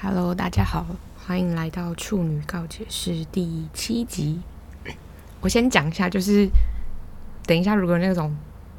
[0.00, 0.86] Hello，大家好，
[1.26, 4.40] 欢迎来到处女告解室第七集。
[5.40, 6.48] 我先讲一下，就是
[7.44, 8.32] 等一下，如果那种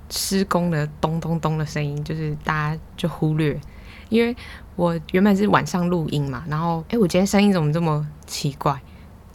[0.09, 3.59] 施工的咚咚咚的声音，就是大家就忽略，
[4.07, 4.33] 因为
[4.77, 8.81] 我原本是晚上录音嘛，然后哎，我今天声音怎么这么奇怪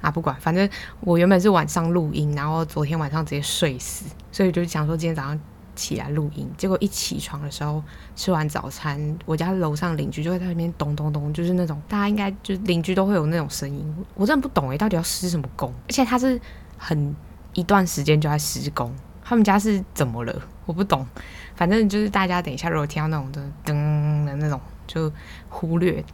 [0.00, 0.10] 啊？
[0.10, 0.66] 不管，反正
[1.00, 5.38] 我原本是晚上录音，然后昨天晚上直接睡死，所以就想说今天早上。
[5.74, 7.82] 起来录音，结果一起床的时候，
[8.16, 15.72] 吃完早餐，我家楼上邻居就会在那边咚咚咚，就是那种大家应该就邻居都会有那种声音，我真的不懂哎，到底要施什么工？
[15.88, 16.40] 而且他是
[16.78, 17.14] 很
[17.52, 20.42] 一段时间就在施工，他们家是怎么了？
[20.66, 21.06] 我不懂，
[21.54, 25.12] 反正就是大家等一下如果听到那种的噔的那种，就
[25.48, 26.04] 忽略。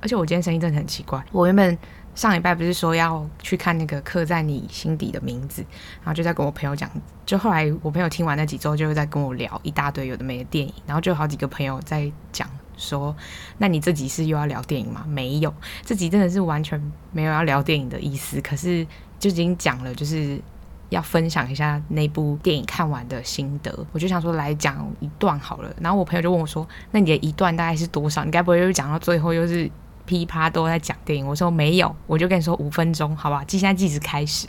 [0.00, 1.78] 而且我今天声音真的很奇怪，我原本。
[2.14, 5.64] 上礼拜不是说要去看那个刻在你心底的名字，
[6.02, 6.88] 然后就在跟我朋友讲，
[7.26, 13.14] 就后来我朋友听完那几周，就会在跟我聊一大堆有的没的电影，然后就有好几个朋友在讲说，
[13.58, 15.04] 那你这集是又要聊电影吗？
[15.08, 15.52] 没有，
[15.84, 18.86] 这集真的是完全没有要聊电影的意思，可是
[19.18, 20.40] 就已经讲了，就是
[20.90, 28.24] 要分享一下那部电影看完的心得，我就想说来讲一段好了，然后我朋友就问我说，那你的一段大概是多少？
[28.24, 29.68] 你该不会又讲到最后又是？
[30.06, 33.44] 噼啪都在讲电影，我说没有，我就跟你说五分钟，好吧？
[33.48, 34.46] 现在计时开始。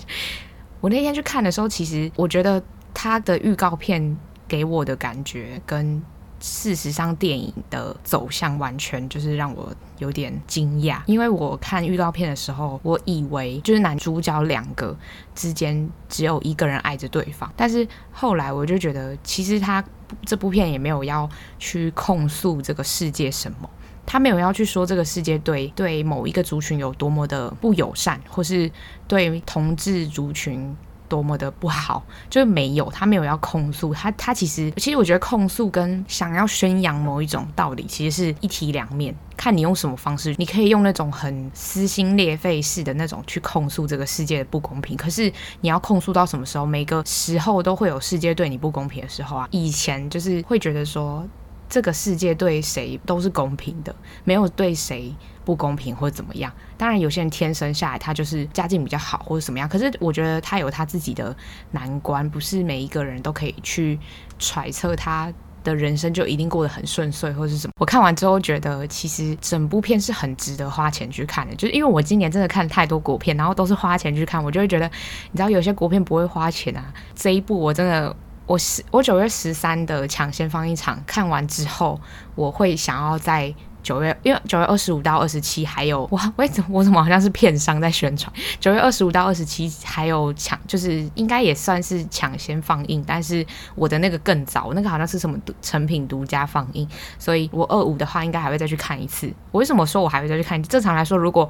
[0.81, 2.61] 我那天去看的时候，其实我觉得
[2.93, 4.17] 他的预告片
[4.47, 6.03] 给我的感觉，跟
[6.39, 11.01] 事实上电影的走向完全就是让我有点惊讶。
[11.07, 14.95] 因为我看预告片的时候，我以为就是男主角两个
[15.33, 19.83] 之间只有一个人爱着对方，但是后来我就觉得，其实他
[20.23, 23.67] 这部片也没有要去控诉这个世界什么。
[24.05, 28.69] 他没有要去说这个世界对对某一个族群有多么的不友善，或是
[29.07, 30.75] 对同志族群
[31.07, 32.89] 多么的不好，就是没有。
[32.91, 39.15] 他没有要控诉他，他其实其实我觉得控诉跟想要宣扬某一种道理，其实是一体两面。
[39.37, 44.95] 看你用什么方式，你可以用那种很撕心裂肺式的那种去控诉这个世界的不公平。
[44.97, 46.65] 可是你要控诉到什么时候？
[46.65, 49.47] 每个时候都会有世界对你不公平的时候啊。
[49.51, 51.25] 以前就是会觉得说。
[51.67, 53.93] 这个世界对谁都是公平的，
[54.23, 56.51] 没有对谁不公平或怎么样。
[56.77, 59.67] 当然，有些人天生下来他就是家境比较好或者怎么样。
[59.67, 61.35] 可是我觉得他有他自己的
[61.71, 63.99] 难关，不是每一个人都可以去
[64.37, 65.33] 揣测他
[65.63, 67.73] 的人生就一定过得很顺遂或者是什么。
[67.79, 71.55] 我看完之后觉得，其实整部片是很值得花钱去看的。
[71.55, 74.85] 就是因为我今年真的看太多国片，然后都是花钱去看，我就会觉得，
[75.31, 76.93] 你知道有些国片不会花钱啊。
[77.15, 78.15] 这一部我真的。
[78.45, 81.99] 我十我九月十三的抢先放映场看完之后，
[82.35, 88.33] 我会想要在九月，因为九月二十五到二十七还有哇，为什么我怎么好像是片商在宣传？
[88.59, 93.45] 九月二十五到二十七还有抢，就是应该也算是抢先放映，但是
[93.75, 96.87] 我的那个更早，那个好像是什么成品独家放映，
[97.19, 99.31] 所以我二五的话应该还会再去看一次。
[99.51, 100.61] 我为什么说我还会再去看？
[100.63, 101.47] 正常来说，如果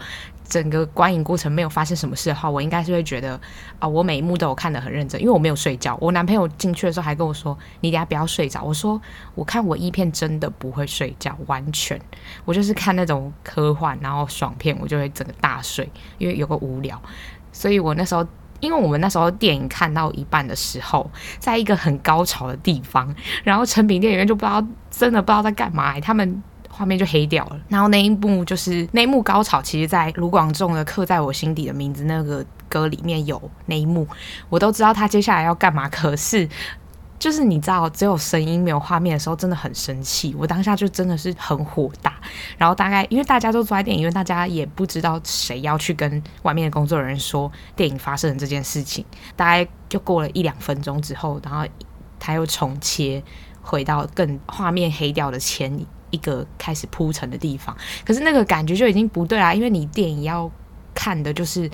[0.47, 3.39] 整个观影过程没有发生什么事的话，我应该是会觉得
[3.79, 5.97] 啊、我每一幕都有看得很认真，因为我没有睡觉。
[6.00, 9.01] 我男朋友进去的时候还跟我说：“你等下不要睡着。”我说
[9.35, 12.00] ：“我看文艺片真的不会睡觉，完全，
[12.45, 17.01] 我就是看那种科幻然后爽片，我就会整个大睡，因为有个无聊。
[17.51, 18.25] 所以我那时候，
[18.59, 23.13] 因为我们那时候电影看到一半的时候，在一个很高潮的地方，
[23.44, 26.44] 然后成品电影院就不知道真的不知道在干嘛、他们。
[26.75, 34.05] 画面就黑掉了，然后那一幕就是那一幕高潮，其实，在卢广仲的《刻在我心底的名字》那个歌里面有那一幕，
[34.49, 35.87] 我都知道他接下来要干嘛。
[35.87, 36.45] 可是，
[37.17, 40.35] 就是你知道，只有声音没有画面的时候，真的很生气。
[40.37, 42.13] 我当下就真的是很火大。
[42.57, 49.05] 然后大概因为大家都坐在电影院，大家也不知道谁要去跟外面的工作人员说电影发生的这件事情。
[49.37, 51.65] 大概就过了一两分钟之后，然后
[52.19, 53.23] 他又重切
[53.61, 55.85] 回到更画面黑掉的前。
[56.15, 60.49] 一个开始铺陈的地方，可是那个感觉就已经不对啦，因为你电影要
[60.93, 61.69] 看的就是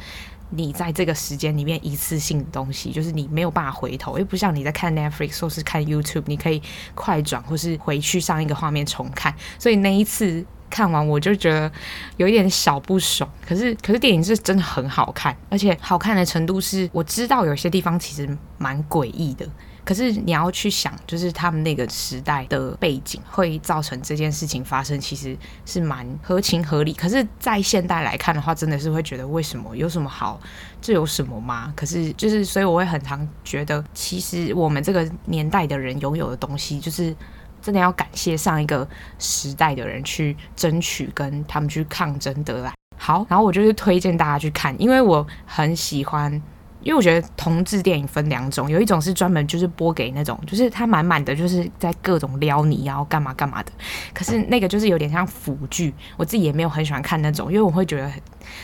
[0.50, 6.62] 你在这个时间里面一次性的东西，就是你没有办法回头，又不像你在看 Netflix 或是看 YouTube，你可以
[6.96, 9.34] 快转或是回去上一个画面重看。
[9.60, 11.72] 所以那一次看完，我就觉得
[12.18, 13.30] 有一点小不爽。
[13.48, 19.48] 可是，可是电影是真的很好看，而且好看的程度是，我知道有些地方其实蛮诡异的。
[19.92, 26.94] 可是你要去想，就是他们那个时代的背景会造成这件事情发生，其实是蛮合情合理。
[26.94, 29.76] 可是，在现代来看的话，真的是会觉得为什么？
[29.76, 30.40] 有什么好？
[30.82, 31.74] 这有什么吗？
[31.76, 37.14] 可是就是，所以我会很常觉得，其实我们这个年代的人拥有的东西，就是
[37.62, 38.88] 真的要感谢上一个
[39.20, 42.72] 时代的人去争取，跟他们去抗争得来。
[42.96, 46.42] 好，然后我就是推荐大家去看，因为我很喜欢。
[46.84, 53.72] 因为我觉得同志电影分两种，有一种是专门就是播给那种，就是它满满的就是在各种撩你，然后干嘛干嘛的。
[54.14, 58.12] 可是那个就是有点像腐剧，我自己也没有很喜欢看那种，因为我会觉得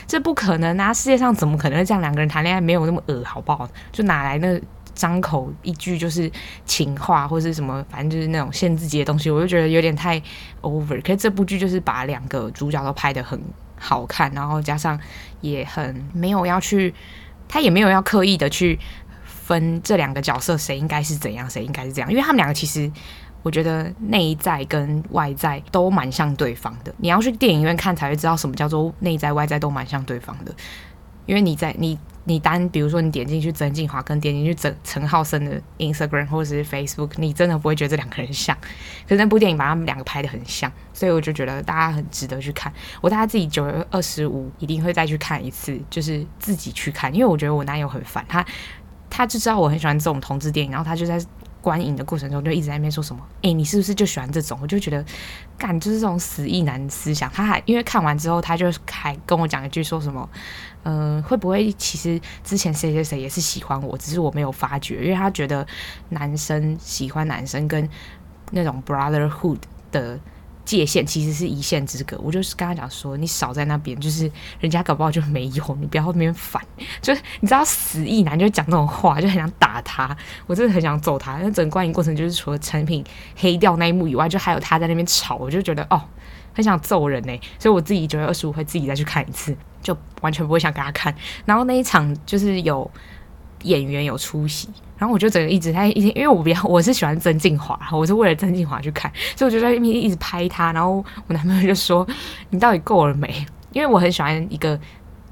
[0.06, 3.68] 这不可能啊，世界上怎么可能会这样两个人谈恋爱没有那么恶，好不好？
[3.92, 4.60] 就哪来那
[4.94, 6.28] 张口一句就是
[6.64, 10.20] 情话或是什么，反正就是那种限制级的东西，我就觉得有点太
[10.62, 11.00] over。
[11.02, 13.40] 可是这部剧就是把两个主角都拍得很
[13.78, 14.98] 好看，然后加上
[15.40, 16.92] 也很没有要去。
[17.48, 18.78] 他也没有要刻意的去
[19.24, 22.90] 分这两个角色谁应该是怎样，谁应该是这样，因为他们两个其实
[23.42, 26.94] 我觉得内在跟外在都蛮像对方的。
[26.98, 30.54] 你要去电影院看才会知道什么叫做内在外在都蛮像对方的，
[31.26, 31.98] 因为你在你。
[32.28, 38.54] 你单比如说你点进去曾敬驊跟点进去陈陈浩森的 Instagram 或者是 Facebook，你真的不会觉得这两个人像。
[39.04, 42.70] 可是那部电影把他们两个拍得很像，所以我就觉得大家很值得去看。
[43.00, 48.44] 我大概自己九月二十五一定会再去看一次，就是自己去看，因为我觉得我男友很烦，他
[49.08, 51.18] 他就知道我很喜欢这种同志电影，然后他就在。
[51.60, 54.56] 观影的过程中就一直在那边说什么，哎、你是不是就喜欢这种？
[54.62, 55.04] 我就觉得，
[55.58, 57.28] 干就是这种死意男思想。
[57.30, 60.26] 他还因为看完之后，他就还跟我讲一句说什么，
[60.84, 65.02] 嗯，会不会其实之前谁谁谁也是喜欢我，只是我没有发觉？
[65.04, 65.66] 因为他觉得
[66.10, 67.88] 男生喜欢男生跟
[68.52, 69.58] 那种 brotherhood
[69.92, 70.18] 的。
[70.68, 74.30] 界限其实是一线之隔，我就是跟他讲说，你少在那边，就是
[74.60, 76.62] 人家搞不好就没有，你不要那边烦。
[77.00, 80.14] 就是你知道死意男就讲这种话，就很想打他，
[80.46, 81.38] 我真的很想揍他。
[81.38, 83.02] 那整个观影过程就是除了成品
[83.36, 86.02] 黑掉那一幕以外，就还有他在那边吵，我就觉得哦，
[86.52, 87.40] 很想揍人呢。
[87.58, 91.14] 所以我自己九月二十五会自己再去看一次，就完全不会想给他看。
[91.46, 92.90] 然后那一场就是有
[93.62, 94.68] 演员有出席。
[94.98, 100.72] 然后我就整个一直在一直，因为我比较我是喜欢曾敬驊，我是为了曾敬驊去看，所以我就在那边一直拍他。
[100.72, 100.96] 然后
[101.28, 102.06] 我男朋友就说
[102.50, 104.76] ：“你到底够了没？”因为我很喜欢一个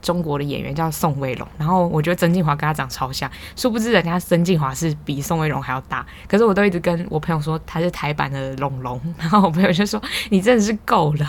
[0.00, 6.06] 中国的演员叫宋威龙，然后我觉得曾敬驊跟他长超像，殊不知人家曾敬驊是比宋威龙还要大。
[6.28, 11.26] 可是我都一直跟我朋友说他是台版的龙龙，然后我朋友就说：“你真的是够了。”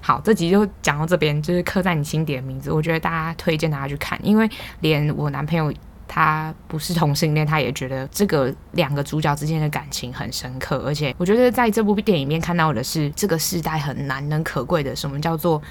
[0.00, 2.70] 好，这集就讲到这边，就是刻在你心底的名字。
[2.70, 4.48] 我觉得大家推荐大家去看，因为
[4.80, 5.72] 连我男朋友。
[6.08, 15.62] 他不是同性恋，他也觉得这个两个主角之间的感情很深刻，而且我觉得在这部电影里面看到的是这个时代很难能可贵的什么叫做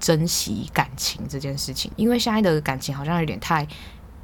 [0.00, 1.90] 珍惜感情这件事情。
[1.94, 3.66] 因为现在的感情好像有点太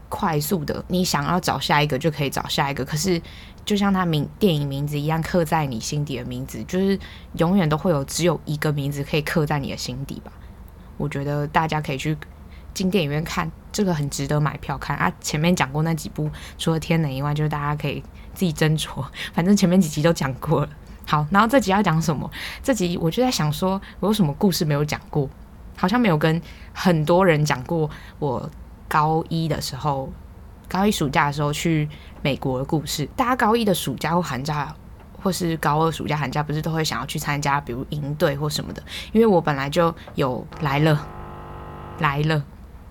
[0.09, 3.23] 快速的，你想要找下一个就可以找下一个，可是
[3.65, 6.99] 就像他名电影名字一样，刻在你心底的名字，就是
[7.35, 10.33] 永远都会有只有一个名字可以刻在你的心底吧。
[10.97, 12.19] 我觉得大家可以去。
[12.75, 15.13] 进电影院看这个很值得买票看啊！
[15.21, 18.03] 前面讲过那几部，除了《天能》以外，就是大家可以
[18.35, 19.05] 自己斟酌。
[19.33, 20.69] 反正前面几集都讲过了。
[21.07, 22.31] 好，然后这集要讲什么？
[22.63, 25.29] 这集我就在想说，我有什么故事没有讲过？
[25.77, 26.41] 好像没有跟
[26.73, 27.89] 很多人讲过。
[28.19, 28.49] 我
[28.87, 30.13] 高一的时候，
[30.69, 31.89] 高一暑假的时候去
[32.23, 33.09] 美国的故事。
[33.17, 34.75] 大家高一的暑假或寒假，
[35.23, 38.83] 或是高二暑假寒假，不是都会想要去参加，比如营队或什么的？
[39.13, 41.07] 因为我本来就有来了，
[41.99, 42.45] 来了。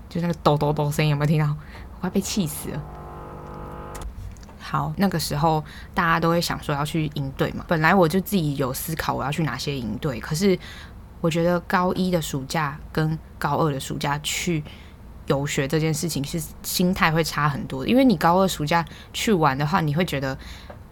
[0.09, 1.55] 就那个抖抖抖声音有没有听到？
[1.93, 2.81] 我快被气死了。
[4.59, 5.63] 好，那个时候
[5.93, 7.63] 大家都会想说要去营队嘛。
[7.67, 10.57] 本来我就自己有思考我要去哪些营队，可是
[11.21, 14.63] 我觉得高一的暑假跟高二的暑假去
[15.27, 18.83] 游学这件事情是心态会差很多的，因为你高二暑假
[19.13, 20.37] 去玩的话，你会觉得。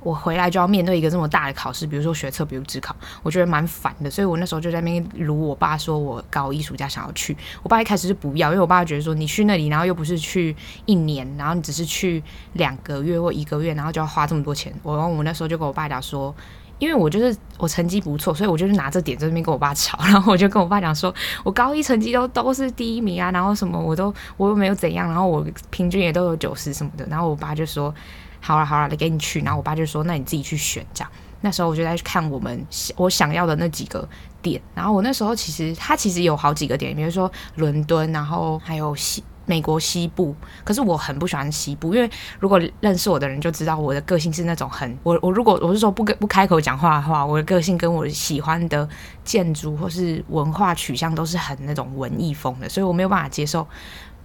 [0.07, 4.09] 我回来就要面对一个这么大的考试，比如说学测，比如职考，我觉得蛮烦的。
[4.09, 7.35] 所以我那时候就在那边卢我爸，说我高一暑假想要去。
[7.61, 12.23] 我爸一开始是不要，因为我爸觉得说你去那里，然后又不是去一年，然后你只是去
[12.53, 14.73] 两个月或一个月，然后就要花这么多钱。
[14.81, 16.33] 我我那时候就跟我爸讲说，
[16.79, 19.99] 因为我就是我成绩不错，所以我就是拿这点在那边跟我爸吵。
[20.07, 27.05] 然后我就跟我爸讲说，我高一成绩都都是第一名啊，然后什么我都我又没有怎样，然后我平均也都有九十什么的。
[27.07, 27.93] 然后我爸就说。
[28.39, 29.41] 好了好了，给你去。
[29.41, 32.65] 然后我爸就说：“那你自己去选。”这样，那时候我就在看我们
[32.95, 34.07] 我想要的那几个
[34.41, 34.61] 点。
[34.73, 40.35] 然后我那时候其实他其实有好几个点，比如说伦敦，然后还有西美国西部。
[40.63, 48.87] 可是我很不喜欢西部，因为如果认识我的人就知道我的个性是那种很我我如果我是说不跟不开口讲话的话，我的个性跟我喜欢的
[49.23, 53.65] 建筑或是文化取向都是很那种文艺风的，所以我没有办法接受。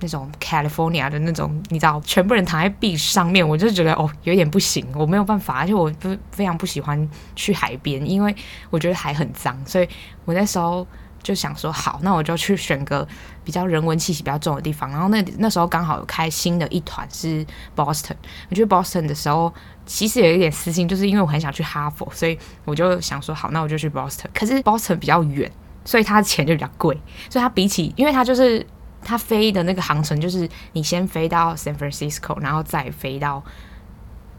[0.03, 8.35] 那种 California 的那种，你知道，全部人躺在 beach 上面，我就觉得哦，有点不行，我没有办法，而且我不非常不喜欢去海边，因为
[8.69, 9.89] 我觉得海很脏，所以
[10.25, 10.85] 我那时候
[11.23, 13.07] 就想说，好，那我就去选个
[13.45, 14.91] 比较人文气息比较重的地方。
[14.91, 18.17] 然后那那时候刚好有开新的一团是 Boston，
[18.51, 19.55] 我去 Boston 的时候，
[19.87, 24.27] 其实有一点私心，就是因为我很想去哈佛，所以我就想说，好，那我就去 Boston。
[24.35, 25.51] 可是 Boston 比较远，
[25.85, 26.99] 所以它的钱就比较贵，
[27.31, 28.67] 所以它比起，因为它就是。
[29.05, 33.43] 它飞的那个航程就是你先飞到 San Francisco，然后再飞到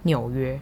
[0.04, 0.60] 纽约。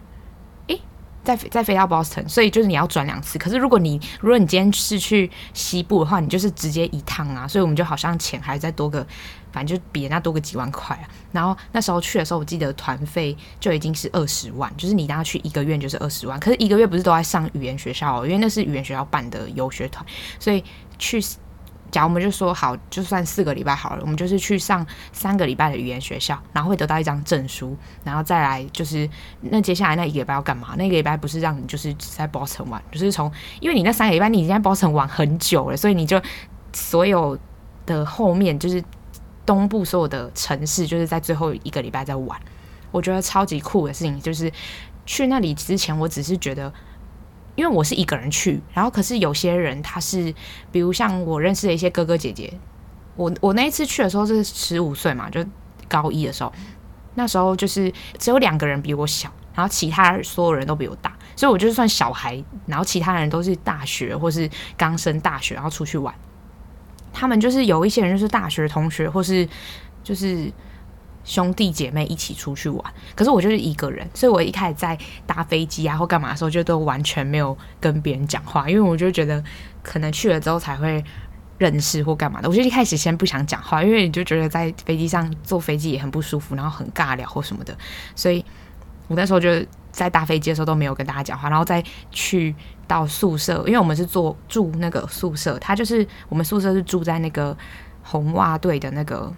[0.67, 0.81] 诶
[1.23, 3.37] 再再飞到 Boston，所以就是你要转两次。
[3.37, 7.47] 可是如果你如果你今天是去西部的话，你就是直接一趟啊。
[7.47, 9.05] 所以我们就好像钱还再多个，
[9.51, 11.05] 反正就比人家多个几万块啊。
[11.31, 16.39] 然后那时候去的时候，我记得团费就已经是二十万，就是你大概去一个月就是二十万。
[16.39, 20.03] 可是一个月不是都在上语言学校，哦因为那是语言学校办的游学团，
[20.39, 20.63] 所以
[20.97, 21.23] 去。
[21.91, 29.07] 假如我们就说好，就算四个礼拜好了，我们就是去上三个礼拜的语言学校，然后会得到一张证书，然后再来就是
[29.41, 30.69] 那接下来那一个礼拜要干嘛？
[30.77, 33.29] 那个礼拜不是让你就是在 Boston 玩，就是从
[33.59, 36.21] 因为你那三个礼拜你已经在 Boston 玩很久了，所以你就
[36.71, 37.37] 所有
[37.85, 38.81] 的后面就是
[39.45, 42.39] 东部所有的城市，就是在最后一个礼拜在玩。
[42.91, 44.51] 我觉得超级酷的事情就是
[45.05, 46.73] 去那里之前，我只是觉得。
[47.61, 50.33] 因为我是一个人去，然后可是有些人他是，
[50.71, 52.51] 比如像我认识的一些哥哥姐姐，
[53.15, 55.45] 我我那一次去的时候是十五岁嘛，就
[55.87, 56.51] 高一的时候，
[57.13, 66.11] 那时候就是只有两个人比我小，然后其他所有人都比我大，所以我就算小孩，然后其他人都是大学或是刚升大学，然后出去玩，
[67.13, 69.47] 他们就是有一些人就是大学同学或是
[70.03, 70.51] 就是。
[71.23, 74.97] 兄弟姐妹一起出去玩，可是我就是一个人，所以我一开始在
[75.27, 79.43] 搭飞机啊或干嘛的时候，就都完全没有跟别人讲话，因为我就觉得
[79.83, 81.03] 可能去了之后才会
[81.59, 82.49] 认识或干嘛的。
[82.49, 87.77] 我就一开始先不想讲话，因为你就觉得在飞机上坐飞机也很不舒服，然后很尬聊或什么的，
[88.15, 88.43] 所以
[89.07, 89.49] 我那时候就
[89.91, 92.55] 在搭飞机的时候都没有跟大家讲话，然后再去
[92.87, 97.55] 到宿舍，因为我们是坐住那个宿舍，他就是我们宿舍是住在那个
[98.01, 99.31] 红袜队的那个。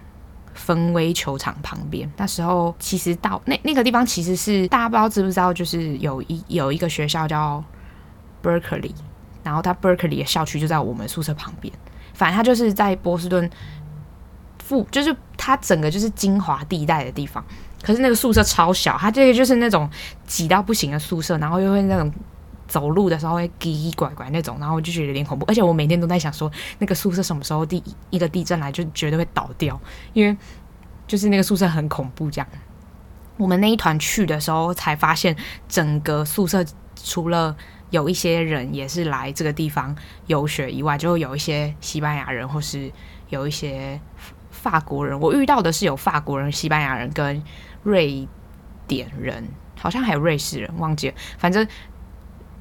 [0.54, 7.62] 芬威球场旁边，那时候其实到那那个地方其实是大家不知道知不知道，就是有一有一个学校叫
[8.42, 8.92] Berkeley，
[9.42, 11.74] 然后它 Berkeley 的校区就在我们宿舍旁边。
[12.14, 13.50] 反正它就是在波士顿
[14.62, 17.44] 附，就是它整个就是精华地带的地方。
[17.82, 19.90] 可是那个宿舍超小，它这个就是那种
[20.26, 22.12] 挤到不行的宿舍，然后又会那种。
[22.66, 25.44] 走路的时候会叽叽拐拐那种，然后我就觉得有点恐怖。
[25.46, 29.78] 而且我每天都在想说，那个宿舍什么时候第一个地震来就绝对会倒掉，
[30.12, 30.36] 因为
[31.06, 32.30] 就是那个宿舍很恐怖。
[32.30, 32.48] 这样，
[33.36, 35.36] 我们那一团去的时候才发现，
[35.68, 36.64] 整个宿舍
[36.96, 37.54] 除了
[37.90, 39.94] 有一些人也是来这个地方
[40.26, 42.90] 游学以外，就会有一些西班牙人或是
[43.28, 44.00] 有一些
[44.50, 45.20] 法国人。
[45.20, 47.42] 我遇到的是有法国人、西班牙人跟
[47.82, 48.26] 瑞
[48.86, 49.46] 典人，
[49.78, 51.68] 好像还有瑞士人，忘记了，反正。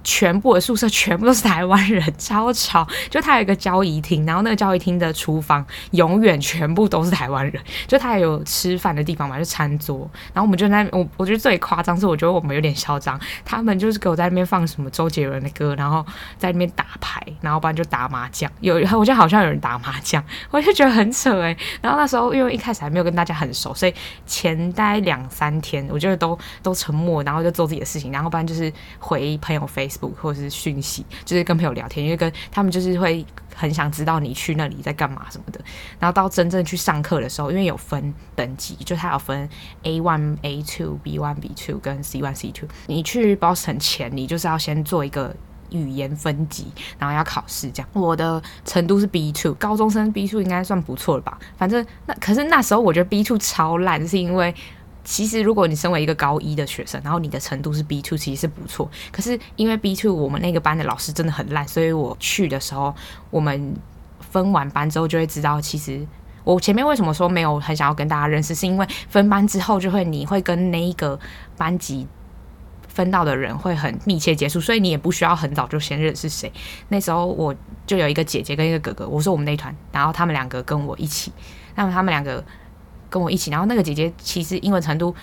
[0.04, 2.88] 全部的宿舍全部都是台湾人，超吵。
[3.10, 7.62] 就他有一个交谊厅，然后那个交谊厅的厨房永远全部都是台湾人。
[7.88, 10.10] 就他有吃饭的地方嘛，就餐桌。
[10.34, 13.20] 然后我们就在那，我我觉得最夸张是，我觉得我们有点嚣张。
[13.46, 16.06] 他们就是给我在那边放什么周杰伦的歌，然后
[16.38, 18.52] 在那边打牌，然后不然就打麻将。
[18.60, 21.56] 有，我觉得好像有人打麻将，我就觉得很扯哎。
[21.82, 23.94] 然后那时候因为一开始还没有跟大家很熟，所以
[24.26, 29.93] 前待两三天，我觉得都都沉默，然后就做自己的事情，然后不然就是回朋友 face。
[30.00, 35.60] 或是讯息，就是跟朋友聊天，因为跟他们就是会很想知道你去那里在干嘛什么的。
[36.00, 39.48] 然后到真正去上课的时候，因为有分等级，就它有分
[39.84, 42.68] A one、A two、B one、B two 跟 C one、C two。
[42.88, 45.36] 你去 Boston 前，你就是要先做一个
[45.70, 47.70] 语言分级，然后要考试。
[47.72, 51.38] 这样，我的程度是 B two，高中生 B two 应该算不错了吧？
[51.58, 54.54] 反正那可是那时候我觉得 B two 超烂，是因为。
[55.06, 58.90] 其实，如果你身为一个高一的学生，然后你的程度是 B two，其实是不错。
[59.12, 62.96] 可是因为 B two，我们那个班的老师真的很烂，所以我去的时候，
[63.30, 63.76] 我们
[64.22, 66.08] 分完班之后就会知道，其实
[66.46, 71.20] 我前面为什么说没有很想要跟大家认识，是因为分班之后就会你会跟那一个
[71.58, 72.08] 班级
[72.88, 76.50] 分到的人会很密切接触，所以你也不需要很早就先认识谁。
[76.88, 77.54] 那时候我
[77.86, 81.34] 就有一个姐姐跟一个哥哥，我说我们那一团，然后他们两个跟我一起，
[81.76, 82.42] 那么他们两个。
[83.14, 85.14] 跟我一起，然后那个姐姐其实英文程度，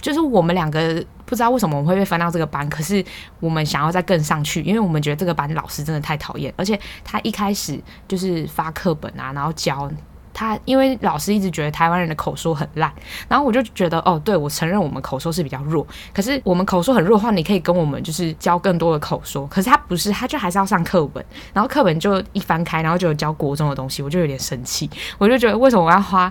[0.00, 3.04] 就是我们两个不知道为什么我们会被分到这个班，可是
[3.40, 7.78] 我们想要再更上去，因为我们觉得这个班老师真的太讨厌，而且他一开始
[8.08, 9.90] 就是发课本啊，然后教
[10.32, 12.92] 他，因为老师一直觉得台湾人的口说很烂，
[13.26, 21.24] 然后我就觉得哦，对，我承认我们口说是比较弱，可是我们口说很弱的话，你可以跟我们就是教更多的口说，可是他不是，他就还是要上课本，
[21.54, 26.30] 然后课本就一翻开，然后就有教国中的东西，我就有点生气，我就觉得为什么我要花。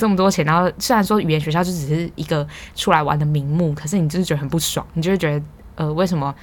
[0.00, 6.34] 这么多钱，然后虽然说语言学校就只是一个出来玩的名目，可是你就是觉得很不爽，你就会觉得，呃，为什么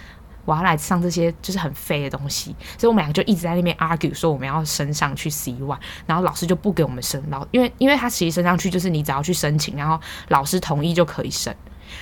[0.45, 2.55] 我要来上这些就是很废的东西？
[2.77, 9.99] 所以我们两个就一直在那边 argue 说我们要升上去 C one，然后老师就不给我们升，然后因为因为他其实升上去就是你只要去申请，然后
[10.29, 11.53] 老师同意就可以升，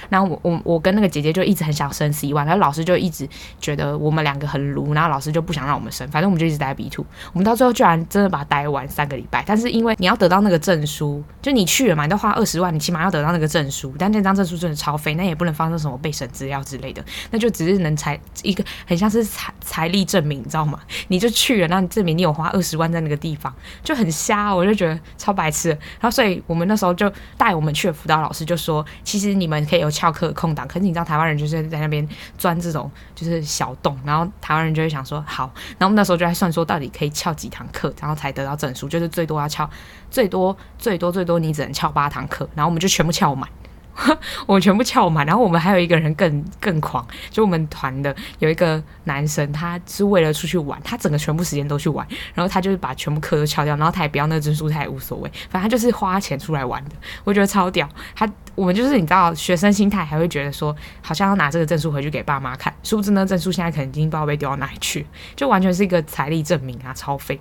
[0.10, 3.28] 然后我我我跟那个姐姐就一直很想升 C one，然后老师就一直
[3.60, 7.06] 觉得我们两个很卢，然后老师就不想让我们升，反正我们就一直待 B two。
[7.34, 20.80] 我们到最后居然真的把它待完三个礼拜，但是因为你要得到那个证书，就你去了嘛，你都花二十万，你起码要得到那个证书，但那张证书真的超废，那也不能放上什么备审资料之类的，那就只是能财一个很像是财财力证明，你知道吗？
[21.08, 25.70] 你就去了，那证明你有花二十万在那个地方，就很瞎，我就觉得超白痴。
[25.70, 39.70] 然后所以我们那时候就带我们去的辅导老师就说，其实你们可以有翘课空档，可是你知道台湾人就是在那边钻这种就是小洞，然后台湾人就会想说好，然后我们那时候就在算说到底可以翘几堂课，然后才得到证书，就是最多要翘
[40.10, 43.50] 最多最多最多你只能翘八堂课，然后我们就全部翘满。
[44.46, 56.92] 我们全部翘满，然后我们还有一个人更更狂，就我们团的有一个男生，他是为了出去玩，他整个全部时间都去玩，然后他就是把全部课都翘掉，然后他也不要那个证书，他也无所谓，反正他就是花钱出来玩的，
[57.24, 57.88] 我觉得超屌。
[58.14, 67.40] 他我们就是你知道，学生心态还会觉得说，好像要拿这个证书回去给爸妈看，殊不知呢，证书现在可能已经不知道被丢到哪里去，就完全是一个财力证明啊，超废。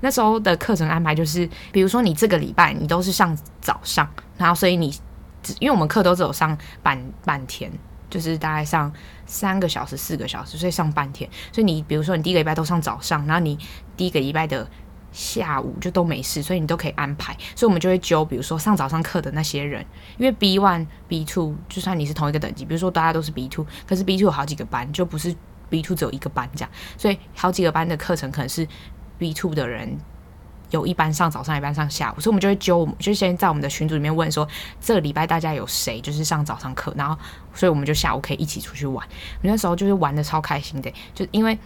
[0.00, 4.94] 那时候的课程安排就是，比如说你这个礼拜你都是上早上，然后所以你。
[5.60, 7.70] 因为我们课都只有上半半天，
[8.08, 8.92] 就是大概上
[9.26, 11.28] 三个小时、四个小时，所以上半天。
[11.52, 13.58] 所以你比如说，你第一个礼拜都上早上，然后你
[13.96, 14.68] 第一个礼拜的
[15.12, 17.36] 下午就都没事，所以你都可以安排。
[17.54, 19.84] 所以我们就会揪，比如说上早上课的那些人，
[20.18, 25.34] 因为 B one、B two，就算你是同一个等级，比如说大家都是 B two，可是 B two 有好几个班，就不是
[25.68, 28.66] B two 只有一个班这样，所以好几个班的课程可能是
[29.18, 29.98] B two 的人。
[30.70, 34.46] 有一班上早上，一班上下午，所以我们就会揪，我们就先在我们的群组里面问说，
[34.80, 37.16] 这个礼拜大家有谁就是上早上课，然后，
[37.54, 39.06] 所以我们就下午可以一起出去玩。
[39.06, 41.56] 我那时候就是玩得超开心的，就因为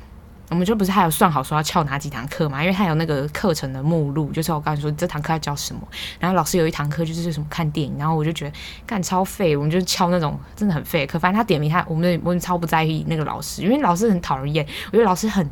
[0.50, 5.80] 我们就不是还有算好说要翘哪几堂课嘛，因为他有那个课程的目录，就是我告诉你说这堂课要教什么，
[6.18, 15.48] 然后老师有一堂课就是什么看电影，然后我就觉得干超废，我们就翘那种真的很废的课，反正他点名他，我们我们超不在意那个老师，因为老师很讨人厌，我觉得老师很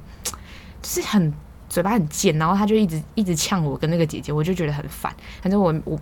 [0.82, 1.32] 就是很。
[1.68, 5.14] 嘴巴很贱，然后他就一直一直呛我跟那个姐姐，我就觉得很烦。
[5.42, 5.98] 反正我我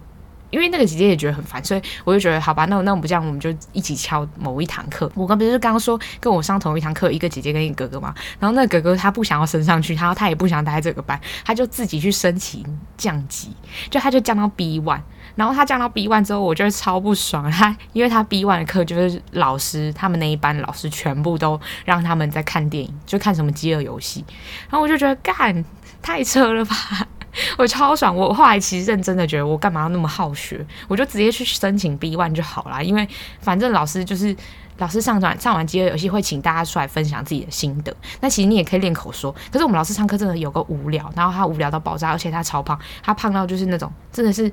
[0.51, 5.11] 因为那个姐姐也觉得很烦，所以我就觉得好吧，那那我们这样，我们就一起敲某一堂课。
[5.17, 8.15] 我刚不是刚刚说跟我上同一堂课，一个姐姐跟一个哥哥嘛。
[8.39, 12.65] 然后那个哥哥他不想要升上去，他他也不想待在这个班，他就自己去申请
[12.97, 13.51] 降级，
[13.91, 15.01] 就他就降到 B one。
[15.37, 24.25] 然后他降到 B one 之后，我就超不爽他，因为他 B one 的课就是老师他们那一班老师全部都让他们在看电影，就看什么饥饿游戏。
[24.69, 25.65] 然后我就觉得干
[26.03, 26.75] 太扯了吧，
[27.59, 28.17] 我超爽。
[28.17, 30.67] 我后来其实认真的觉得，我干嘛要那么好学？
[30.89, 33.07] 我就直接去申请 B one 就好了，因为
[33.41, 34.35] 反正老师就是
[34.79, 37.95] 老师上完上完饥饿游戏会请大家出来分享自己的心得。
[38.21, 44.51] 那其实你也可以练口说，可是我们老师上课真的有个无聊，然后他无聊到爆炸，而且他超胖，他胖到就是那种真的是。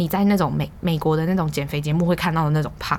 [0.00, 2.98] 你在那种美美国的那种减肥节目会看到的那种胖，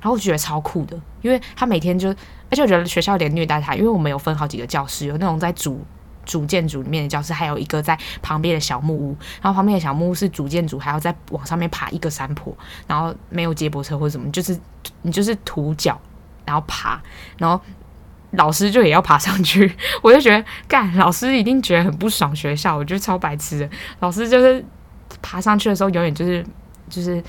[0.00, 5.84] 然后我觉得超酷的，因为他每天就，而且我觉得学校有点虐待他，因为我们有分好几个教室，有那种在主
[6.24, 14.58] 主建筑里面的教室，还有一个在旁边的小木屋，然后旁边的小木屋是主建筑，还要再往上面爬一个山坡，然后没有接驳车或者什么，就是
[15.02, 16.00] 你就是徒脚，
[16.46, 16.98] 然后爬，
[17.36, 17.60] 然后
[18.30, 24.64] 老师就也要爬上去， 我就觉得干老师一定觉得很不爽，学校我觉得超白痴的，老师就是。
[25.22, 26.44] 爬上去的时候，永远就是
[26.88, 27.22] 就是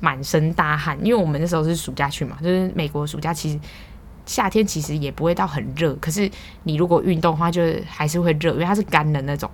[0.00, 3.58] 满身大汗，因为我们那时候是暑假去嘛，就是美国暑假，其实
[4.26, 6.30] 夏天其实也不会到很热，可是
[6.64, 9.50] 你如果运动的话，就还是会热，因为它是干的那种。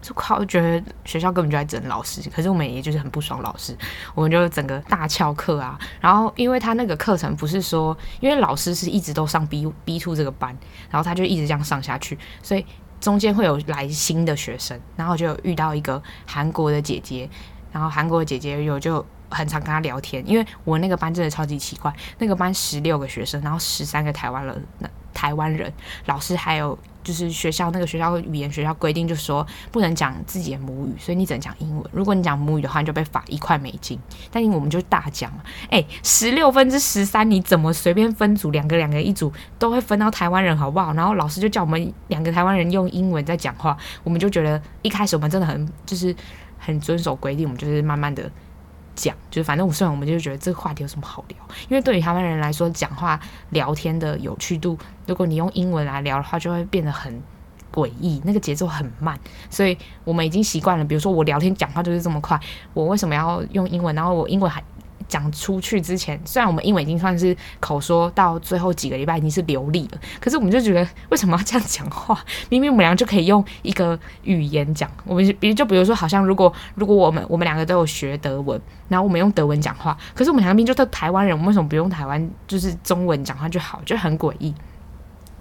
[0.00, 3.72] 就靠，觉得学校根本就在整老师，可是我们也就是很不爽老师，
[4.16, 5.78] 我们就整个大翘课啊。
[6.00, 10.58] 然后因为他那个课程不是说，因为老师是一直都上 B B two 这个班，
[10.90, 12.66] 然后他就一直这样上下去，所以。
[13.02, 17.28] 中间会有来新的学生，然后就遇到一个韩国的姐姐，
[17.70, 24.66] 然后韩国的姐姐有就很常跟她聊天，因为我那个班真的超级奇怪，那个班十六个学生，然后十三个台湾人，
[25.12, 25.70] 台湾人
[26.06, 26.78] 老师还有。
[27.02, 31.84] 就是学校那个学校语言学校规定，就说不能讲自己的母语，所以你只能讲英文。
[31.92, 33.98] 如果你讲母语的话，你就被罚一块美金。
[34.30, 40.92] 但因为我们就大讲嘛，哎，十六分之十三，你怎么随便分组，两个两个一组，都会分到台湾人，好不好？
[40.92, 46.14] 然后老师就叫我们两个台湾人用英文在讲话，我们就觉得一开始我们真的很就是
[46.58, 48.30] 很遵守规定，我们就是慢慢的。
[48.94, 51.36] 讲就是，反正我虽然我们就觉得这个话题有什么好聊，
[51.68, 53.18] 因为对于台湾人来说，讲话
[53.50, 57.22] 聊天的有趣度，如果你用英文来聊的话，就会变得很
[57.72, 60.84] 诡异，那个节奏很慢，所以我们已经习惯了。
[60.84, 62.38] 比如说我聊天讲话就是这么快，
[62.74, 63.94] 我为什么要用英文？
[63.94, 64.62] 然后我英文还
[65.12, 72.18] 讲出去之前，虽然我们英文已经算是口说到最后几个礼拜已经是流利了，可是我们就觉得为什么要这样讲话？
[72.48, 74.90] 明明我们俩就可以用一个语言讲。
[75.04, 83.82] 我们比就比如说，好像如果如果我们我们两个都有学德文，然后我们用德文讲话，可是我们两个明明就是台湾人，我们为什么不用台湾就是中文讲话就好？
[83.84, 84.54] 就很诡异。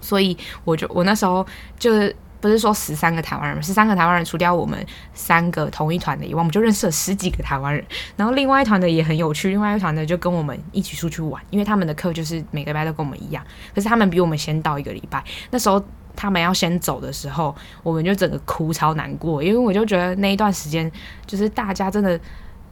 [0.02, 1.48] 所以我就我那时候
[1.80, 2.14] 就是。
[2.42, 7.86] 不是说十三个台湾人，十三个台湾人除掉我们三个同一团的以外，我们就认识了十几个台湾人。
[8.18, 15.24] 然后另外一团的也很有趣，另外一团的就跟我们一起出去玩，因为他们的课就是每个礼拜都跟我们一样，可是他们比我们先到一个礼拜。
[15.52, 15.82] 那时候
[16.16, 20.92] 他们要先走的时候，我们就整个哭超难过，因为我就觉得那一段时间
[21.28, 22.20] 就是大家真的，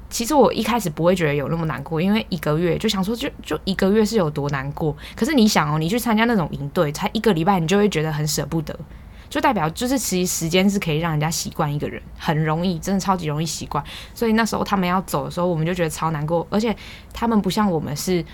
[0.09, 4.95] 其实我一开始不会觉得有那么难过，因为一个月就想说就就一个月是有多难过。
[5.15, 8.77] 可是你想哦，你去参加那种营队，才一个礼拜，你就会觉得很舍不得。
[9.29, 13.83] 就代表就是其实时间是可以让人家习惯一个人，很容易，真的超级容易习惯。
[14.13, 16.45] 所以那时候他们要走的时候，我们就觉得超难过。
[16.49, 16.75] 而且
[17.13, 18.25] 他们不像我们是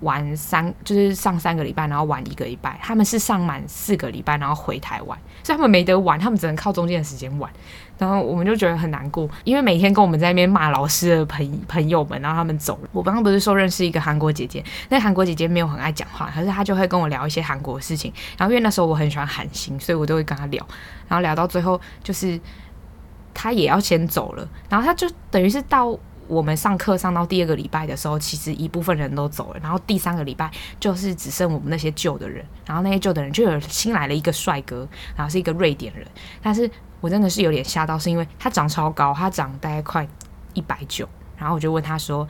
[0.00, 7.48] 玩三，就是上三个礼拜，然后玩一个礼拜，他们是上满四个礼拜，然后回台湾，所以他们没得玩，他们只能靠中间的时间玩。
[8.02, 12.88] 然后我们就觉得很难过，因为每天跟我们在那边骂老师的朋朋友们，然后他们走了。
[12.90, 18.12] 我刚刚不是说认识一个韩国姐姐，那韩国姐姐没有很爱讲话，可是她就会跟我聊一些韩国的事情。
[18.36, 20.66] 然后因为那时候我很喜欢韩星，所以我都会跟她聊。
[21.06, 22.40] 然后聊到最后，就是
[23.32, 32.44] 她也要先走了，然后她就等于是到我们上课上到第二个礼拜的时候，其实一部分人都走了，然后第三个礼拜就是只剩我们那些旧的人。
[32.66, 36.04] 然后那些旧的人就有新来了一个帅哥，然后是一个瑞典人，
[36.42, 36.68] 但是。
[37.02, 40.08] 我真的是有点吓到，是因为他长超高，他长大概快
[40.54, 42.26] 一百九，然后我就问他说，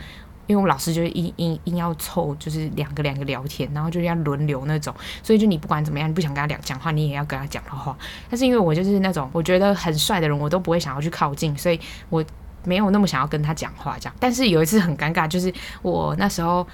[0.47, 7.97] 因为我老师就是硬硬硬要凑，就是两个两个聊天，然后就要轮流那种，所以就你不管怎么样，你不想跟他讲讲话，你也要跟他讲的话。
[8.31, 12.25] 但是因为我就是那种我觉得很帅的人，我都不会想要去靠近，所以我
[12.65, 14.15] 没有那么想要跟他讲话这样。
[14.19, 16.67] 但是有一次很尴尬，就是我那时候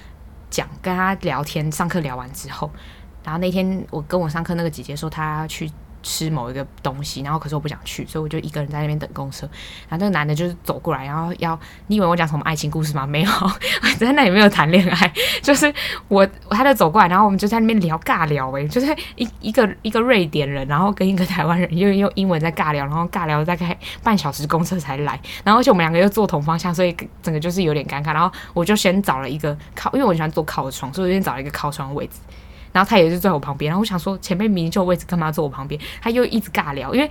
[0.49, 2.71] 讲跟他聊天，上课聊完之后，
[3.25, 5.69] 然后那天我跟我上课那个姐姐说，她去。
[6.09, 9.47] 吃某一个东西，然后可是我不想去，所以我就一个人在那边等公车。
[9.89, 13.07] 然后那个男的就是走过来，然后要你以为我讲什么爱情故事吗？
[13.07, 13.31] 没有，
[14.01, 15.73] 在那里没有谈恋爱，就是
[16.09, 28.15] 我他就走过来，然后我们就在那边聊尬聊，诶，就是一一个一个瑞典人，然后跟一个台湾人用用英文在尬聊，然后尬聊大概半小时公车才来，然后而且我们两个又坐同方向，所以整个就是有点尴尬。
[28.15, 32.15] 然后我就先找了一个靠，因为我喜欢坐靠窗，所以我就先找了一个靠窗的位置。
[32.73, 35.81] 然后他也是坐我旁边，然后我想说前面明明就位置，干嘛坐我旁边？
[36.01, 37.11] 他又一直尬聊，因为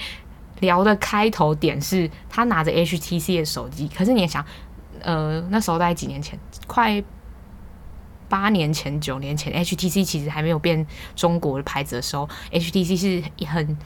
[0.60, 4.46] 聊的开头点是他拿着 HTC 的手机，可是你也想，
[5.02, 7.04] 呃，那时候大概几年前，快
[8.30, 13.78] 八年前、九年前，HTC 其实还没有变中国的牌子的时候，HTC 是很。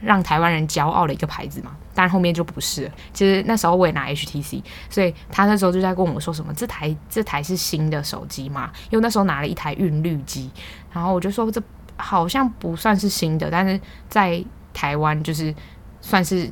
[0.00, 2.92] 让台湾人骄傲的一个牌子嘛，但后面就不是了。
[3.12, 8.70] 其实那时候我也拿 HTC，所以他那时候就在跟我说什么，这台这台是新的手机嘛？
[8.90, 10.50] 因为那时候拿了一台韵律机，
[10.92, 11.62] 然后我就说这
[11.96, 15.54] 好像不算是新的，但是在台湾就是
[16.00, 16.50] 算是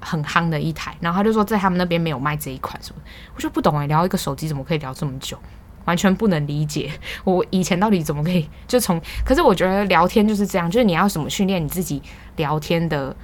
[0.00, 0.96] 很夯的一台。
[1.00, 3.02] 然后他就说在他们那边没有卖这一款什么，
[3.34, 5.36] 我就不懂哎，聊一个手机怎么可以聊这么久？
[5.86, 6.90] 完全不能理解，
[7.24, 9.00] 我以前到底怎么可以就从？
[9.24, 12.00] 可是我觉得聊天就是这样，就是你要怎么训练你自己
[12.36, 13.16] 聊天的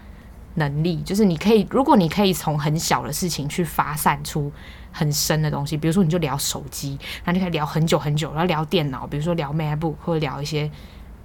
[0.55, 4.51] 能力，就是你可以，如果你可以从很小的事情去发散出
[4.90, 10.70] 很深的东西，比如说你就聊手机，然后你可以聊很久很久，然后聊电脑，比如说聊 MacBook 或者聊一些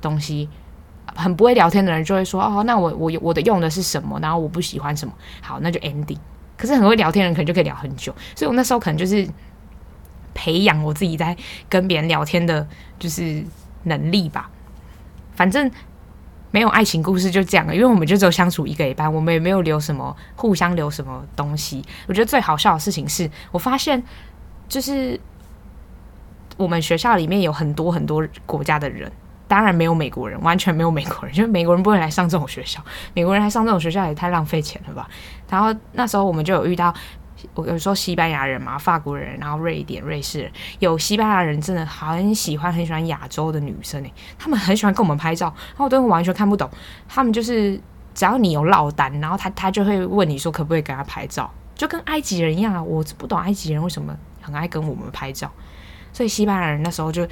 [0.02, 0.50] 东西。
[1.15, 4.19] 很不会聊天的人就会说：“哦，那我我我的用的是什么？
[4.19, 6.17] 然后我不喜欢什么，好，那就 ending。”
[6.58, 9.28] 可是很会聊天的人可能就可以聊很久，所以我那时候可能就是。
[10.38, 11.36] 培养我自己在
[11.67, 12.65] 跟别人聊天的，
[13.00, 13.43] 就是
[13.86, 14.47] 能力吧。
[15.36, 15.69] 反正
[16.52, 21.84] 没有爱情故事就这样了，因为我们就只有相处一个礼拜，我们也没有留什么互相留什么东西。
[22.08, 24.02] 我觉得最好笑的事情是我发现，
[24.69, 25.19] 就是
[26.56, 29.12] 我们学校里面有很多很多国家的人，
[29.47, 32.80] 当然没有美国人，完全没有美国人，因为美国人不会来上这种学校，
[33.15, 35.10] 美国人来上这种学校也太浪费钱了吧。
[35.50, 36.93] 然后那时候我们就有遇到。
[37.54, 46.69] 我有时候西班牙人嘛，法国人，然后瑞典、瑞士人，有西班牙人真的很喜欢很喜欢亚洲的女生诶，他们很喜欢跟我们拍照，然后我都完全看不懂，
[47.08, 47.80] 他们就是
[48.13, 55.52] 只要你有落单，然后他他就会问你说可不可以给他拍照，就跟埃及人一样啊，我不懂埃及人为什么很爱跟我们拍照，
[56.13, 57.28] 所以西班牙人那时候就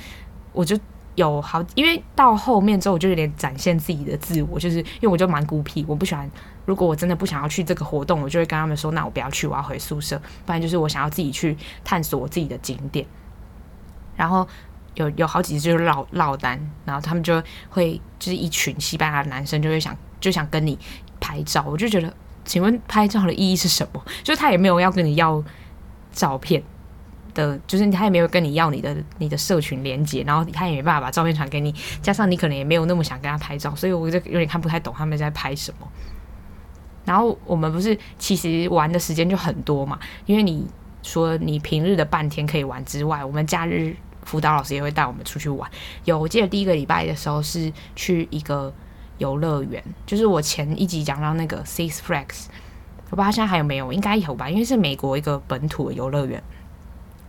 [0.51, 0.77] 我就。
[1.15, 6.29] 有好，因为到后面之后，我就有点展现自己的自我，就是因为我就蛮孤僻，我不喜欢。
[6.65, 13.05] 如果我真的不想要去这个活动，我就会跟他们说：“那我不要去，我要回宿舍。”不然就是我想要自己去探索我自己的景点。
[14.15, 14.47] 然后
[14.95, 20.77] 有有好几次就是落落单，然后他们就会就是一群西班牙男生就会想就想跟你
[21.19, 24.03] 拍照，我就觉得，请问拍照的意义是什么？
[24.23, 25.43] 就是他也没有要跟你要
[26.11, 26.63] 照片。
[27.35, 35.85] 的，就是他也没有跟你要你的你的社群连接，然后他也没办法把照片传给你，加上你可能也没有那么想跟他拍照，所以我就有点看不太懂他们在拍什么。
[37.05, 40.67] 然后我们不是其实玩的时间就很多嘛，因为你
[41.03, 45.69] 说你平日的半天可以玩之外，我们假日辅导老师也会带我们出去玩。
[46.03, 48.73] 有我记得第一个礼拜的时候是去一个
[49.19, 52.45] 游乐园，就是我前一集讲到那个 Six Flags，
[53.11, 56.41] 我不知道现在还有没有，应该有吧，因为是美国一个本土的游乐园。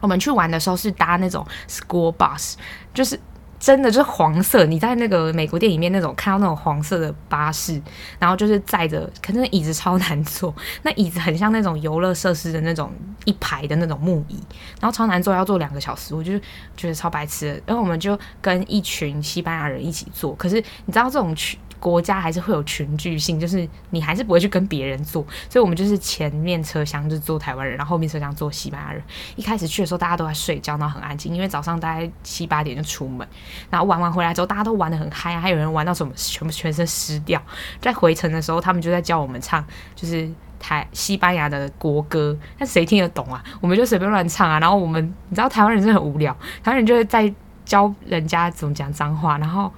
[0.00, 2.54] 我们去玩的时候是搭那种 School Bus，
[2.94, 3.20] 就是。
[3.58, 7.80] 真的就是黄色，你在那个美国电影里面那种看到那种黄色的巴士，
[8.18, 12.92] 然后就是载着，可是椅子超难坐，那椅子很像那种游乐设施的那种
[13.24, 14.38] 一排的那种木椅，
[14.80, 16.38] 然后超难坐，要坐两个小时，我就
[16.76, 17.62] 觉得超白痴。
[17.66, 21.58] 然后我们就跟一群西班牙人一起坐，可是你知道这种群。
[21.78, 29.02] 国家还是会有群聚性，就是你还是不会去跟别人坐，所以我们就是前面车厢就坐台湾人，然后后面车厢坐西班牙人。
[29.36, 33.26] 一开始去的时候，大家都在睡觉，然后很安静，因为早上大概七八点就出门，
[33.70, 37.40] 然后玩完回来之后，大家都玩得很嗨啊，还有人玩到什么全部全身湿掉。
[37.80, 43.44] 在回程的时候，他们就在教我们唱，就是台西班牙的国歌，但谁听得懂啊？
[43.60, 44.58] 我们就随便乱唱啊。
[44.58, 47.32] 然后我们，你知道台湾人真的很无聊，台湾人就会在
[47.64, 49.72] 教人家怎么讲脏话，然后。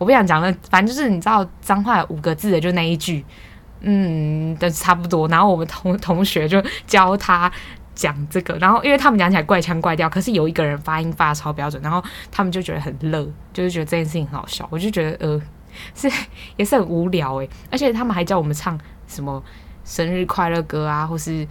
[0.00, 3.22] 我不想讲了，反正就是你知道脏话五个字的就那一句，
[3.80, 5.28] 嗯，但是差不多。
[5.28, 7.52] 然后我们同同学就教他
[7.94, 14.66] 讲这个，然后因为他们讲起来怪腔怪调，可是有一个人发音发的超标准，然后他们就觉得很乐，就是觉得这件事情很好笑。
[14.70, 15.42] 我就觉得呃，
[15.94, 16.10] 是
[16.56, 17.50] 也是很无聊诶。
[17.70, 19.42] 而且他们还教我们唱什么
[19.84, 21.46] 生日快乐歌啊，或是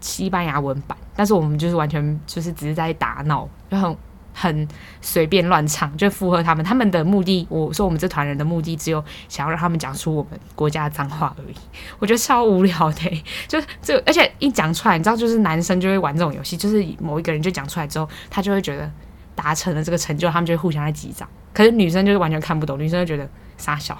[0.00, 3.94] 西班牙文版，但是我们就是完全就是只是在打闹，就很。
[4.38, 4.68] 很
[5.00, 6.62] 随便乱唱，就附和他们。
[6.62, 11.54] 他们的目的，我说我们这团人的目的，只有想要让他们讲出我们国家的脏话而已。
[11.98, 18.90] 我觉得超无聊的、欸， 就这，而且一讲出来，你知道，就是男生就会玩这种游戏，就是某一个人就讲出来之后，他就会觉得
[19.34, 21.26] 达成了这个成就，他们就会互相在击掌。
[21.54, 23.96] 可是女生就是完全看不懂，女生就觉得傻笑，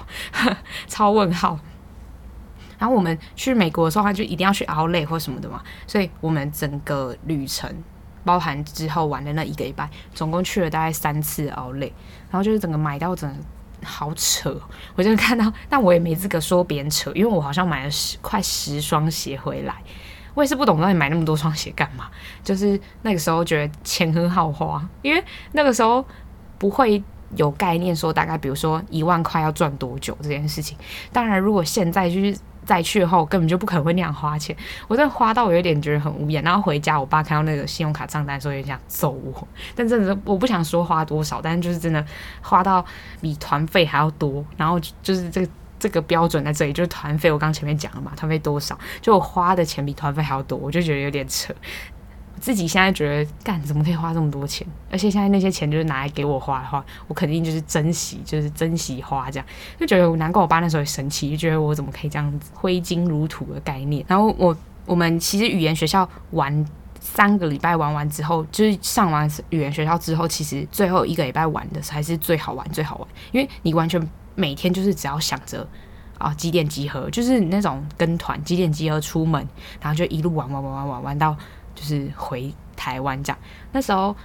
[0.87, 1.59] 超问号。
[2.77, 7.67] 然后我们去美国的时候，他就一定要去 Outlet 或什么的嘛，所以我们整个旅程。
[8.27, 11.89] 包含之后玩的那一个礼拜，总共去了大概三次奥莱，
[12.29, 13.37] 然后就是整个买到真的
[13.81, 14.59] 好扯，
[14.95, 19.75] 我就看到，但我也没资格说别人扯，因为我好像买了十快十双鞋回来，
[20.33, 20.81] 我也是不懂？
[20.81, 22.09] 到底买那么多双鞋干嘛，
[22.43, 26.05] 就是那个时候觉得钱很好花，因为那个时候
[26.57, 27.01] 不会
[27.37, 30.77] 有概念说大概比如说一万块要赚多久这件事情，
[31.13, 32.37] 当然如果现在就是。
[32.67, 34.53] 再去后根本就不可能会那样花钱，
[34.89, 36.43] 我真的花到我有点觉得很无言。
[36.43, 39.47] 然后回家，我爸看到那个信用卡账单的时候，有点想揍我。
[39.73, 42.05] 但真的我不想说花多少，但是就是真的
[42.41, 42.85] 花到
[43.21, 44.43] 比团费还要多。
[44.57, 47.31] 然后就是这个这个标准在这里，就是团费。
[47.31, 51.53] 我刚前面讲了嘛，团费多少，就我花的钱比团费还要多，我就觉得有点扯。
[52.39, 54.65] 自己现在觉得干怎么可以花这么多钱？
[54.91, 59.45] 而且现在那些钱就是拿来给我花的话，我肯定就是珍惜，就是珍惜花这样。
[59.79, 64.05] 就觉得难怪我爸那时候也生气，就觉得我怎么可以这样子挥金如土的概念。
[64.07, 66.65] 然后我我们其实语言学校玩
[66.99, 75.67] 三个礼拜玩完之后，就是上完语言学校之后，其实最后一个礼拜玩的才是最好玩最好玩，因为你完全每天就是只要想着
[76.17, 79.45] 啊几点集合，就是那种跟团几点集合出门，
[79.81, 81.35] 然后就一路玩玩玩玩玩玩到。
[81.77, 83.39] 就是回台湾这样，
[83.71, 84.15] 那时候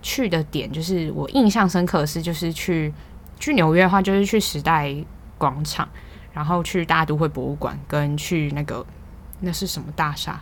[0.00, 2.94] 去的点就是我印象深刻的是，就是去
[3.40, 4.94] 去纽约的话，就是去时代
[5.36, 5.88] 广场，
[6.32, 8.86] 然后去大都会博物馆，跟去那个
[9.40, 10.38] 那是什么大厦？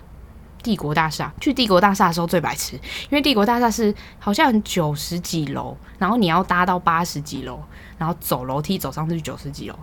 [0.63, 1.33] 帝国大厦。
[1.41, 7.63] 去帝国大厦的时候最白痴，因为帝国大厦是好像九十几楼，然后你要搭到八十几楼，
[7.97, 9.79] 然后走楼梯走上去九十几楼。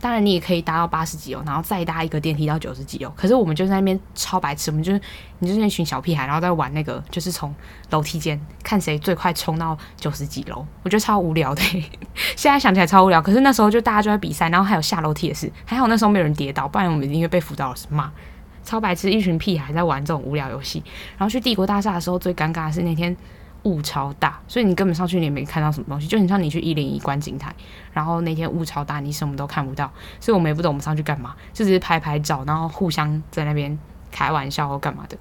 [0.00, 3.12] 当然，你也可以搭到八十几楼，然后再搭一个电梯到九十几楼。
[3.14, 5.00] 可是我们就在那边超白痴，我们就是
[5.40, 7.54] 你就是那群小屁孩，然后在玩那个，就是从
[7.90, 10.66] 楼梯间看谁最快冲到九十几楼。
[10.82, 11.62] 我觉得超无聊的，
[12.34, 13.20] 现在想起来超无聊。
[13.20, 18.10] 可是那时候就大家就在比赛，然后还有下楼梯也是，还好那时候没有人跌倒，不然我们一定会被辅导老师骂。
[18.64, 20.82] 超白痴，一群屁孩在玩这种无聊游戏。
[21.18, 23.14] 然后去帝国大厦的时候，最尴尬的是那天。
[23.64, 27.54] 雾超大，所以你根本上去你也没看到什么东西，就很像你去一零一观景台，
[27.92, 33.78] 然后那天雾超大，你什么都看不到，所以我们也不懂我们上去干嘛，就只是拍拍照，然后互相在那边
[34.10, 35.16] 开玩笑或干嘛的。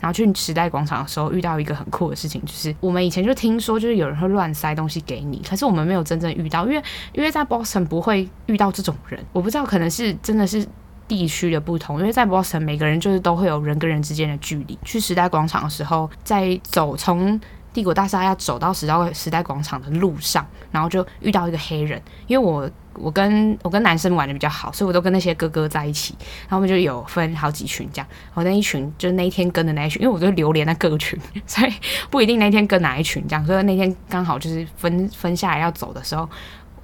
[0.00, 6.82] 然后去时代广场的时候，遇到一个很酷的事情，就是我们以前就听说，就是有人会乱塞东西给你，可是我们没有真正遇到，因为
[7.14, 10.66] 因为在 Boston 不会遇到这种人，我不知道可能是真的是
[11.08, 14.78] 地区的不同，因为在 Boston 每个人就是都会有人跟人之间的距离。
[14.84, 17.40] 去时代广场的时候，在走从
[17.74, 31.72] 帝国大厦要走到时代时代广场的路上，然后就遇到一个黑人，因为我我跟我跟男生玩的比较好，所以我都跟那些哥哥在一起，然后我们就有分好几群这样，我那一群就是那一天跟的那一群，因为我就流连在各群，所以
[32.10, 36.30] 不一定那天跟哪一群这样，所以那天刚好就是分分下来要走的时候，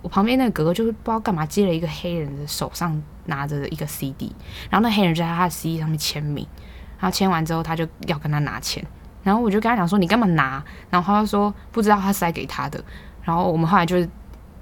[0.03, 4.35] 我旁边那个哥哥就是不知道干嘛接了一个黑人的手上拿着一个 CD，
[4.69, 6.45] 然后那黑人就在他的 CD 上面签名，
[6.99, 8.85] 然后签完之后他就要跟他拿钱。
[9.23, 12.83] 然后我就跟他讲说：“你干嘛拿？”然后他说：“不知道他塞给他的。”
[13.23, 14.09] 然后我们后来就是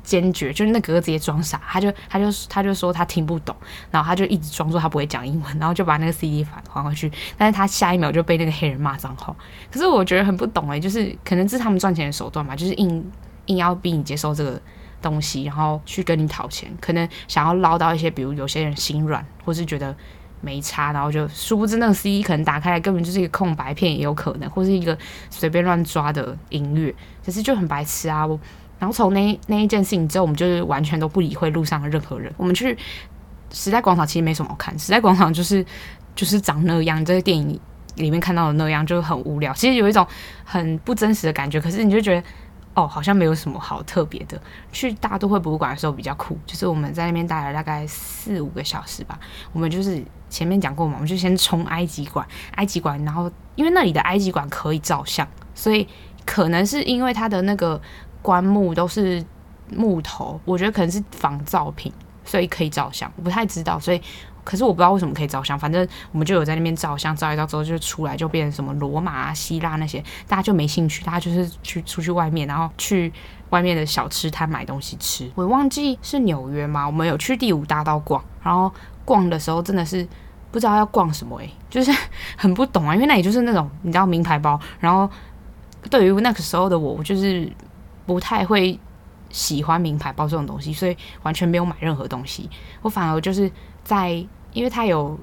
[0.02, 3.54] 坚决，就是那哥哥直接装傻，他就他就他就说他听不懂，
[3.90, 7.10] 然后他就一直装作他不会讲英文，然后就把那个 CD 返还回去。
[7.36, 9.34] 但是他下一秒就被那个黑人骂脏话。
[9.70, 13.10] 可是我觉得很不懂诶，就是可能是他们赚钱的手段嘛，就是硬
[13.46, 14.60] 硬要逼你接受这个
[15.00, 19.94] 东西，然后去跟你讨钱，可能想要捞到一些，比如有些人心软，或是觉得。
[20.40, 24.96] 没差，然后就殊不知那个 CD 可能打开来根本就是一个空白片，也有可能，或是一个
[25.30, 28.26] 随便乱抓的音乐，可是就很白痴啊！
[28.26, 28.38] 我，
[28.78, 32.32] 然后从那那一件事情之后，我们就是完全都不理会路上的任何人。
[32.36, 32.76] 我们去
[33.52, 35.64] 时代广场其实没什么好看，时代广场就是
[36.14, 37.58] 就是长那样，这个电影
[37.96, 39.52] 里面看到的那样，就很无聊。
[39.54, 40.06] 其实有一种
[40.44, 42.22] 很不真实的感觉，可是你就觉得。
[42.78, 44.40] 哦，好像没有什么好特别的。
[44.70, 49.18] 去大都会博物馆的时候比较酷，就是我们在那边待了大概四五个小时吧。
[49.52, 55.88] 我们就是前面讲过嘛，我们就先冲埃及馆，埃及馆，然后因为那里的埃及馆可以照相，所以
[56.24, 57.80] 可能是因为它的那个
[58.22, 59.24] 棺木都是
[59.74, 61.92] 木头，我觉得可能是仿造品，
[62.24, 63.10] 所以可以照相。
[63.16, 64.00] 我不太知道，所以。
[64.48, 73.12] 可是我不知道为什么可以照相，反正我们就有在那边照相，照一照之后就出来，就变成什么罗马啊、希腊那些，大家就没兴趣，大家就是去出去外面，然后去
[73.50, 75.30] 外面的小吃摊买东西吃。
[75.34, 76.86] 我忘记是纽约吗？
[76.86, 78.72] 我们有去第五大道逛，然后
[79.04, 80.08] 逛的时候真的是
[80.50, 81.92] 不知道要逛什么诶、就是
[82.34, 85.10] 很不懂啊，因为那里就是那种你知道名牌包，然后
[85.90, 87.52] 对于那个时候的我，我就是
[88.06, 88.80] 不太会
[89.28, 92.48] 喜欢名牌包这种东西，所以完全没有买任何东西，
[92.80, 93.52] 我反而就是
[93.84, 94.26] 在。
[94.52, 95.18] 因为他有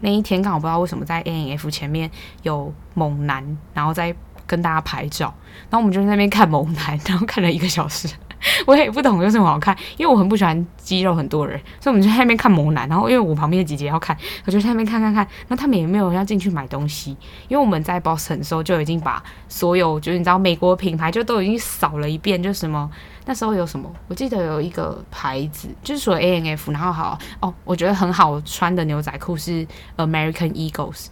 [0.00, 2.10] 那一天刚好不知道为什么在 A&F 前面
[2.42, 4.14] 有猛男，然后在
[4.46, 5.32] 跟大家拍照，
[5.68, 8.08] 然后我们就在那边看猛男，然后看了一个小时。
[8.66, 12.88] 我也不懂有什么好看，因为我很不喜欢肌肉很多人，所以我们就在那边看猛男。
[12.88, 15.22] 然后因为我旁边的姐姐要看，我就在那边看看看。
[15.46, 17.10] 然后他们也没有要进去买东西，
[17.48, 22.90] 因为我们在 Boston 的时候就已经把所有就是你知道美国品牌就都已经扫了一遍，就什么
[23.30, 29.64] 那时候有什么，我记得有一个牌子就是说 A N F 然后好哦，我觉得很好穿的牛仔裤是
[29.96, 31.06] American Eagles。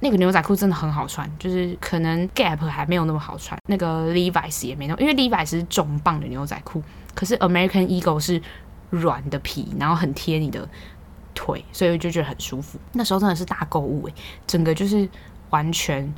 [0.00, 6.82] 那个牛仔裤真的很好穿，就是可能 Gap 还没有那么好穿，那个 Levi's 也没那么，因为 Levi's 是重磅的牛仔裤，
[7.14, 8.42] 可是 American Eagles 是
[8.88, 10.66] 软的皮，然后很贴你的
[11.34, 12.78] 腿，所以我就觉得很舒服。
[12.94, 14.14] 那时候真的是大购物诶，
[14.46, 15.06] 整个就是
[15.50, 16.10] 完全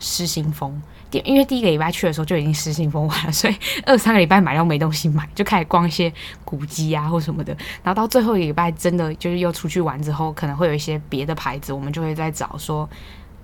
[0.00, 0.82] 失心疯。
[1.08, 6.12] 第因为第一个礼拜去的时候就已经失心疯完了， 所以二三个礼拜买到没东西买，就开始逛一些
[6.44, 7.52] 古迹啊或什么的。
[7.82, 12.88] 然后到最后一个礼拜，真的就是又出去玩之后，可能会有一些别的牌子，我们就会在找说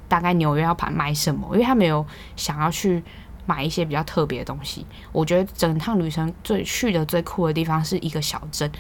[0.09, 3.03] 大概纽约要买买什么，因为他没有想要去
[3.47, 4.87] 买一些比较特别的东西。
[5.11, 8.71] 我觉得整趟旅程最去的最酷的地方是一个小镇，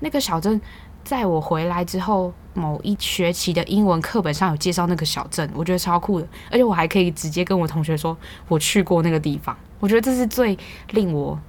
[0.00, 0.60] 那个小镇。
[1.08, 8.14] 在我回来之后，某一学期的英文课本上有介绍那个小镇，我觉得超酷的，而且我还可以直接跟我同学说
[8.46, 9.56] 我去过那个地方。
[9.80, 10.58] 我觉得这是最
[10.90, 11.40] 令我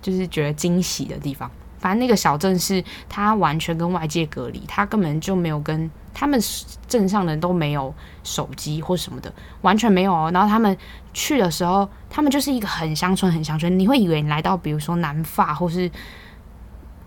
[0.00, 1.50] 就是觉得惊喜的地方。
[1.80, 6.40] 反正那个小镇是它完全跟外界隔离，它根本就没有跟他们
[6.86, 10.30] 镇上的人都没有手机或什么的，完全没有哦。
[10.32, 10.78] 然后他们
[11.12, 15.90] 去的时候，他们就是一个很乡村、很乡村，你会以为你来到比如说南法或是。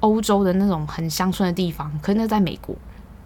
[0.01, 2.75] 欧洲的那种很乡村的地方，可是那在美国，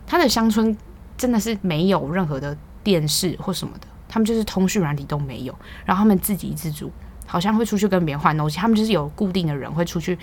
[0.08, 0.78] 他的乡村
[1.18, 6.92] 真的是没有任何的电视或什么的，他们就是通讯软体都没有，然后他们自给自足，
[7.26, 10.18] 好像会出去跟别人换东西，他们就是有固定的人会出去。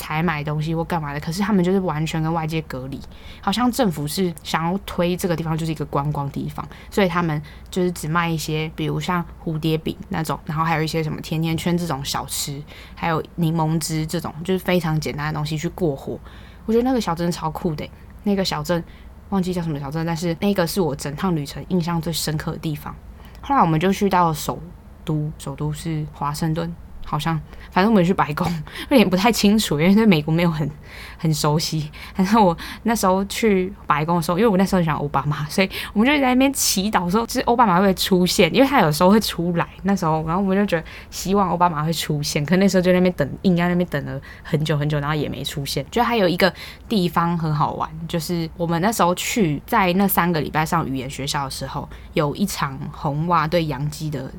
[0.00, 2.98] 采买东西或干嘛的，可是他们就是完全跟外界隔离，
[3.42, 12.62] 好像政府是想要推这个地方就是一个观光地方，所以他们就是只卖一些，比如像蝴蝶饼那种，然后还有一些什么甜甜圈这种小吃，
[12.94, 16.18] 还有柠檬汁这种，就是非常简单的东西去过活。
[16.64, 17.86] 我觉得那个小镇超酷的，
[18.22, 18.82] 那个小镇
[19.28, 22.96] 忘记叫什么小镇，但是那个是我整趟旅程印象最深刻的地方。
[23.42, 24.58] 后来我们就去到了首
[25.04, 26.74] 都，首都是华盛顿。
[27.10, 27.36] 好像，
[27.72, 28.46] 反正我们去白宫，
[28.88, 30.70] 有点不太清楚，因为对美国没有很
[31.18, 31.90] 很熟悉。
[32.14, 39.66] 反正我那时候去白宫的时候，因为我那时候想奥巴马，所以我们就在那边祈祷说，就是奥巴马会出现，因为他有时候会出来。
[39.82, 45.84] 那时候，然后我们就觉得希望奥巴马会出现，可那时候就在那边等，应该那边等了很久很久，然后也没出现。
[45.90, 46.54] 就还有一个
[46.88, 54.30] 地方很好玩，就是我们那时候去在那三个礼拜上语言学校的时候，有一场红袜对洋基的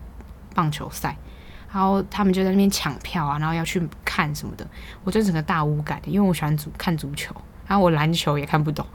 [0.56, 1.18] 棒球赛。
[1.74, 4.68] 然后他们就在那边抢票啊，然后要去看什么的，
[5.04, 7.34] 我就整个大无感，因为我喜欢足看足球，
[7.66, 8.86] 然后我篮球也看不懂。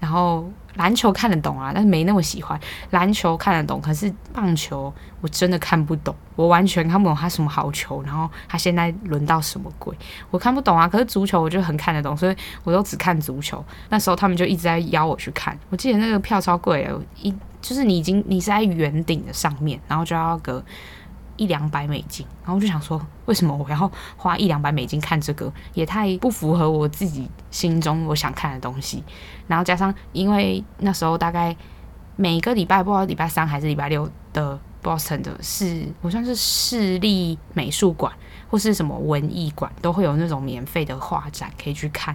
[0.00, 2.58] 然后篮球看得懂啊，但是没那么喜欢。
[2.90, 9.92] 篮球看得懂，可是棒球我真的看不懂，我完全看不懂他什么好球，然后他现在轮到什么鬼，
[10.30, 10.86] 我看不懂啊。
[10.86, 13.62] 可是足球我就很看得懂，所以我都只看足球。
[13.88, 20.64] 那时候他们就一直在邀我去看，我记得那个票超贵的，一就是你已经你是在圆顶的上面，然后就要个。
[21.38, 25.50] 一两百美金，然后我就想说，为什么我要花一两百美金看这个？
[25.72, 29.02] 也太不符合我自己心中我想看的东西。
[29.46, 31.56] 然后加上，因为那时候大概
[32.16, 38.12] 每个礼拜，不知道礼拜三还是礼拜六的 Boston 的是，我算是市立美术馆
[38.50, 42.14] 或是什么文艺馆，都会有那种免费的画展可以去看。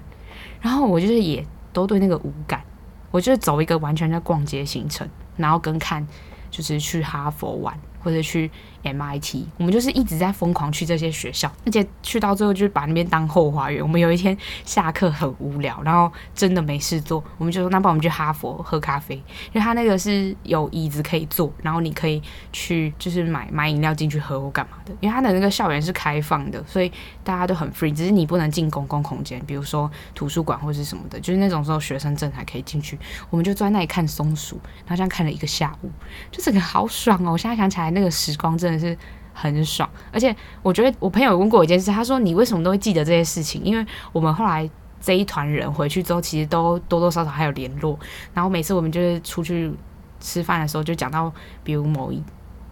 [0.59, 2.61] 然后我就是也都对那个无感，
[3.09, 5.07] 我就是走一个完全在逛街行程，
[5.37, 6.05] 然后跟看
[6.51, 8.51] 就是去哈佛玩或者去。
[8.83, 13.81] MIT，我们就是一直在疯狂去这些学校，而且去到最后就是把那边当后花园。
[13.81, 22.21] 我们有一天下课很无聊，然后真的没事做，我们就说那帮我们去哈佛喝咖啡，因为他那个是有椅子可以坐，然后你可以
[22.51, 24.93] 去就是买买饮料进去喝或干嘛的。
[24.99, 26.91] 因为他的那个校园是开放的，所以
[27.23, 32.97] 大家都很 free，只是你不能进公共空间，比如说图书馆或是什么的，就是那种时候学生证才可以进去。
[33.29, 35.89] 我们就坐在那里看松鼠，然后这样看了一个下午，
[36.31, 37.31] 就整个好爽哦！
[37.31, 38.79] 我现在想起来那个时光真的的。
[38.79, 38.97] 是
[39.35, 43.63] 很爽，而且我觉得我朋友问过我一件事，他说，你为什么都会记得这些事情？
[43.63, 44.69] 因为我们后来
[45.01, 47.97] 这一团人回去之后，其实都多多少少还有联络。
[48.31, 49.73] 然后每次我们就是出去
[50.19, 52.23] 吃饭的时候，就讲到比如某一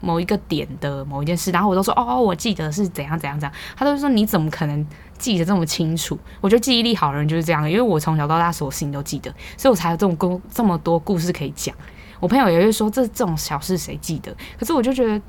[0.01, 3.57] 某一个点的某一件事，然后我都说哦，我记得是怎样怎样怎样。
[3.75, 4.85] 他都说你怎么可能
[5.17, 6.15] 记得这么清楚？
[6.41, 11.75] 我觉得记忆力好的人就是这样，因为我从小到大所有事情都记得，所以我才有这种故这么多故事可以讲。
[12.19, 14.31] 我朋友也会说这这种小事谁记得？
[14.59, 15.19] 可是我就觉得。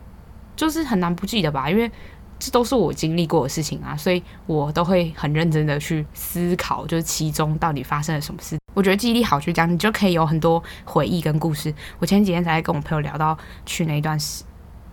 [0.57, 1.91] 就是很难不记得吧，因为
[2.39, 8.59] 这都是我经历过的事情啊，所以我都会很认真的去思考，就是其中到底发生了什么事。
[8.75, 11.73] 我觉得记忆力好去讲，你就可以有很多回忆跟故事。
[11.99, 14.43] 我前几天才跟我朋友聊到去那一段时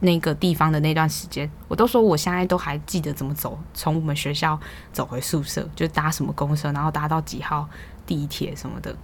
[0.01, 4.59] 那个地方的那段时间，我都说我现在都还记得怎么走，从我们学校
[4.93, 7.67] 走回宿舍，就搭什么公车，然后搭到几号
[8.05, 8.95] 地铁什么的。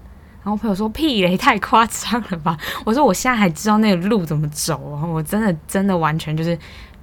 [0.45, 5.03] 然后朋友说：“屁嘞， 太夸张了吧？”我说：“我现在还知道那个路怎么走啊！
[5.05, 6.57] 我真的真的完全就是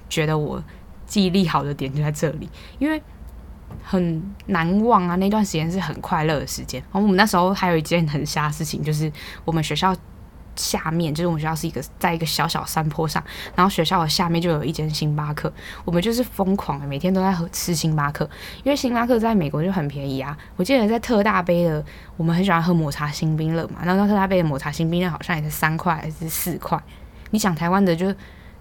[0.09, 0.63] 觉得我
[1.05, 2.99] 记忆力好的点就在这里，因为
[3.83, 5.15] 很难忘啊。
[5.17, 6.81] 那段时间是很快乐的时间。
[6.83, 9.11] 然后我们那时候还有一件很瞎的事情，就是
[9.43, 9.93] 我们学校。”
[10.55, 13.23] 下面就是我们学校是一个在一个小小山坡上，
[13.55, 15.51] 然后学校的下面就有一间星巴克，
[15.83, 18.29] 我们就是疯狂的每天都在喝吃星巴克，
[18.63, 20.37] 因为星巴克在美国就很便宜啊。
[20.55, 21.83] 我记得在特大杯的，
[22.17, 26.81] 我们很喜欢喝抹茶星冰乐嘛，然后特大杯的抹茶星冰乐好像也是三块还是四块。
[27.31, 28.13] 你想台湾的就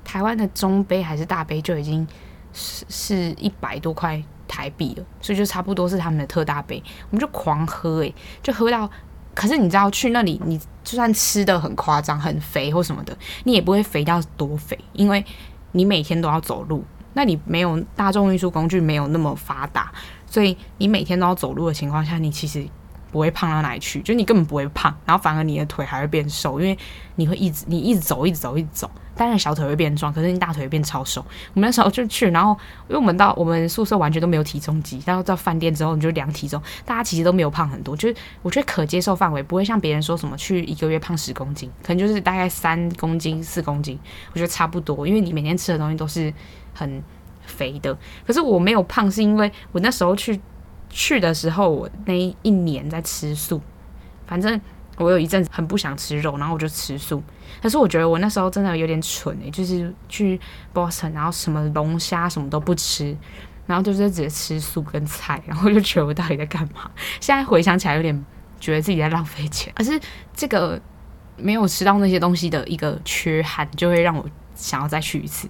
[0.05, 2.07] 台湾的中杯还是大杯就已经
[2.53, 8.90] 是是一百多块台币了，所以就差不多是他们的特大杯，我们就狂喝诶、就喝到。
[9.35, 15.24] 可是你知道去那里，你就算吃的很夸张、很肥或什么的，你也不会肥到多肥，因为
[15.72, 16.85] 你每天都要走路。
[17.14, 19.93] 那你没有大众运输工具，没有那么发达，
[20.26, 22.66] 所以你每天都要走路的情况下，你其实
[23.11, 26.78] 不会胖到哪里去，就你根本不会胖，然后反而你的腿还会变瘦，因为
[27.16, 28.91] 你会一直你一直走，一直走，一直走。
[29.15, 31.25] 当然小腿会变壮，可是你大腿会变超瘦。
[31.55, 32.57] 我们那时候就去，然后
[32.89, 43.99] 因为我们到我们宿舍完全都没有体重机，然后到饭店之后你就量体重，大家其实都没有胖很多，就是我觉得可接受范围，不会像别人说什么去一个月胖十公斤，可能就是大概三公斤、四公斤，
[44.33, 46.33] 我觉得差不多，因为你每天吃的东西都是
[46.75, 47.03] 很
[47.43, 47.97] 肥的。
[48.27, 50.41] 可是我没有胖，是因为我那时候去
[50.89, 53.61] 去的时候，我那一年在吃素，
[54.27, 54.61] 反正。
[55.03, 57.23] 我有一阵子很不想吃肉，然后我就吃素。
[57.61, 60.41] 可是我觉得我那时候真的有点蠢诶、就是去
[60.73, 63.17] Boston，然后什么龙虾什么都不吃，
[63.67, 66.91] 然后就是直接吃素跟菜，然后就觉得我到底在干嘛？
[67.21, 68.25] 现在回想起来，有点
[68.59, 69.73] 觉得自己在浪费钱。
[69.77, 70.01] 可是
[70.35, 70.81] 这个
[71.37, 74.25] 没有吃到那些东西的一个缺憾，就会让我
[74.55, 75.49] 想要再去一次。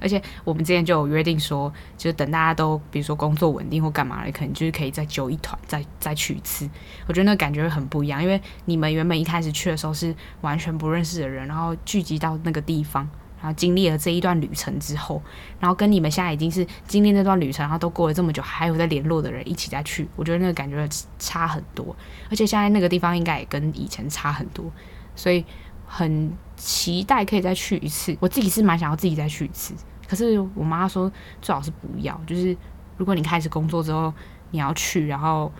[0.00, 6.68] 而且我们之前就有约定说，就是等大家都比如说工作稳定或干嘛的，可能就是可以再揪一团，再再去一次。
[7.06, 13.08] 我觉得那感觉很不一样，因为你们原本一开始去的时候是完全不认识的人，然后聚集到那个地方，
[13.40, 15.22] 然后经历了这一段旅程之后，
[15.60, 20.88] 然后跟你们现在已经是经历那段旅程，然后都过了这么久，还有在联络的人一起再去，我觉得那个感觉
[21.18, 21.94] 差很多。
[22.30, 24.70] 而且现在那个地方应该也跟以前差很多，
[25.14, 25.44] 所以
[25.86, 28.16] 很期待可以再去一次。
[28.20, 29.74] 我自己是蛮想要自己再去一次。
[30.08, 31.10] 可是我妈说
[31.40, 32.56] 最好是不要，就是
[32.96, 34.12] 如果你开始工作之后
[34.50, 35.50] 你要去，然后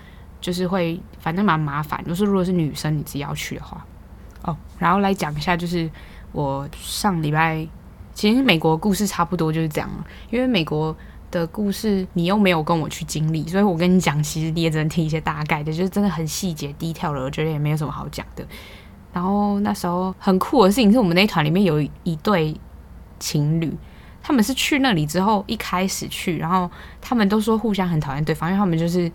[0.40, 2.04] 就是会反正蛮麻烦。
[2.04, 3.84] 就是如果是女生你自己要去的话，
[4.42, 5.90] 哦，然后来讲一下，就是
[6.32, 7.66] 我上礼拜
[8.12, 10.94] 其其实美国故事差不多就是这样了，因为美国
[11.30, 18.46] 的故事你又没有跟我去经历，所以我跟你讲，其实你也只能听一些大概的，就是真的很细节低调了，我觉得也没有什么好讲的。
[19.14, 22.54] 然后那时候很酷的事情是我们那团里面有一对
[23.20, 23.72] 情侣，
[24.20, 26.68] 他们是去那里之后一开始去，然后
[27.00, 29.10] 他们都说互相很讨厌对方，因为他们就是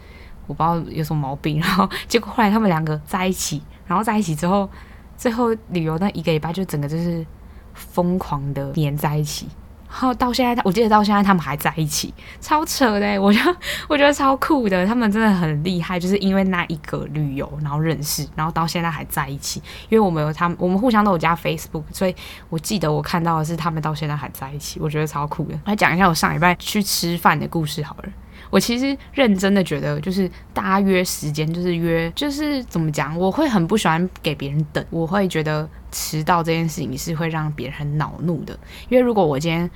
[0.47, 4.70] 我不知道有什么毛病，然后结果后来他们两个在一起，然后在一起之后，
[5.18, 7.26] 最后旅游那一个礼拜就整个就是
[7.74, 9.50] 疯狂的黏在一起。
[9.90, 13.56] 然后到现在，我记得到现在他们还在一起，超扯的，我觉得
[13.90, 19.62] 我觉得超酷的，他们真的很厉害，就是因为那一个旅游，然后认识，然后到现在还在一起。
[19.90, 22.16] 因为我们有他们，我们互相都有加 Facebook，所以
[22.50, 25.60] 我记得我看到的是他们到现在还在一起，我觉得超酷的。
[25.66, 28.10] 来讲一下我上礼拜去吃饭的故事好了。
[28.50, 38.58] 我其实认真的觉得，就是大家约时间，就是约，就是怎么讲，我会很不喜欢给别人等，我会觉得迟到这件事情是会让别人很恼怒的。
[38.89, 39.70] 因为如果我今天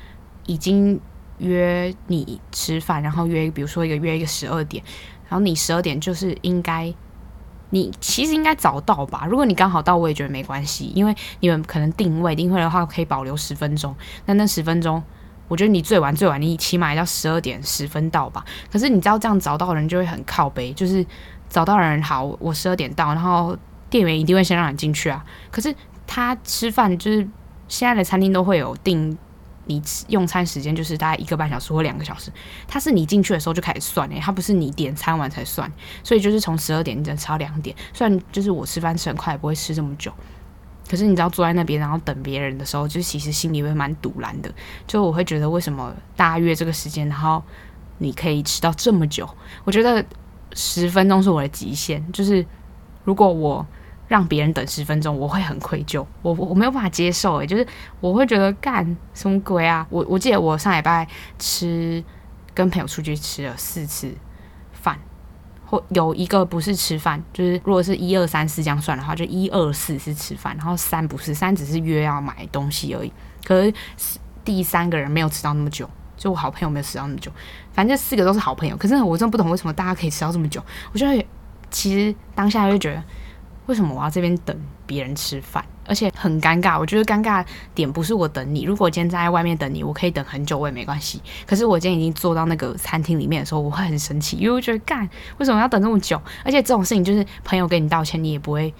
[0.47, 0.99] 已经
[1.38, 4.84] 约你吃饭，然后约，比如说一个约一个十二点，
[5.30, 6.91] 然后你十二点就是应该，
[7.69, 9.28] 你其实应该早到吧？
[9.30, 13.95] 如果你刚好到，我也觉得没关系，因为你们可能定位定位的话可以保留十分钟，
[14.26, 15.03] 那那十分钟。
[15.47, 18.43] 我觉得你最晚最晚，你起码要十二点十分到吧。
[18.71, 21.05] 可是你知道这样早到人就会很靠北，就是
[21.47, 23.55] 早到人好，我十二点到，然后
[23.89, 25.23] 店员一定会先让你进去啊。
[25.51, 25.73] 可是
[26.07, 27.27] 他吃饭就是
[27.67, 29.17] 现在的餐厅都会有定
[29.65, 32.31] 你用餐时间，就是大概一个半小时或两个小时。
[32.67, 35.71] 他是你进去的时候就开始算诶，他不是你点餐完才算，
[36.03, 37.75] 所以就是从十二点你只能吃到两点。
[37.93, 40.11] 虽然就是我吃饭吃很快，也不会吃这么久。
[40.89, 44.53] 可是你知道坐在那边，然后等别人的时候，就其实心里会蛮堵拦的。
[44.86, 47.41] 就我会觉得，为什么大约这个时间，然后
[47.99, 49.27] 你可以迟到这么久？
[49.63, 50.03] 我觉得
[50.53, 52.05] 十分钟是我的极限。
[52.11, 52.45] 就是
[53.05, 53.65] 如果我
[54.07, 57.38] 让别人等十分钟，我会很愧疚，我我没有办法接受。
[57.38, 57.65] 诶，就是
[57.99, 59.88] 我会觉得干什么鬼啊？
[59.89, 61.07] 我我记得我上礼拜
[61.39, 62.03] 吃
[62.53, 64.13] 跟朋友出去吃了四次。
[65.89, 73.11] 有一个不是吃饭，就是如果是一二三四这样算的话，就一二四是吃饭，然后三不是，三只是约要买东西而已。
[73.45, 73.74] 可是
[74.43, 77.32] 第三个人没有迟到那么久，就我好朋友没有迟到那么久。
[77.71, 80.63] 反正四个都是好朋友，可是我真的不懂为什么大家可以迟到这么久。
[80.91, 81.26] 我觉得
[81.69, 83.03] 其实当下就觉得。
[83.66, 84.55] 为什么我要这边等
[84.86, 86.78] 别人吃饭，而且很尴尬？
[86.78, 91.22] 我觉得尴尬点不是我等你，如果今天站在外面等你，我可以等很久，我也没关系。
[91.47, 96.22] 可是我今天已经坐到那个餐厅里面的时候，我会很生气，因为我觉得干为什么要等这么久？
[96.43, 98.74] 而且这种事情就是朋友给你道歉，你也不会，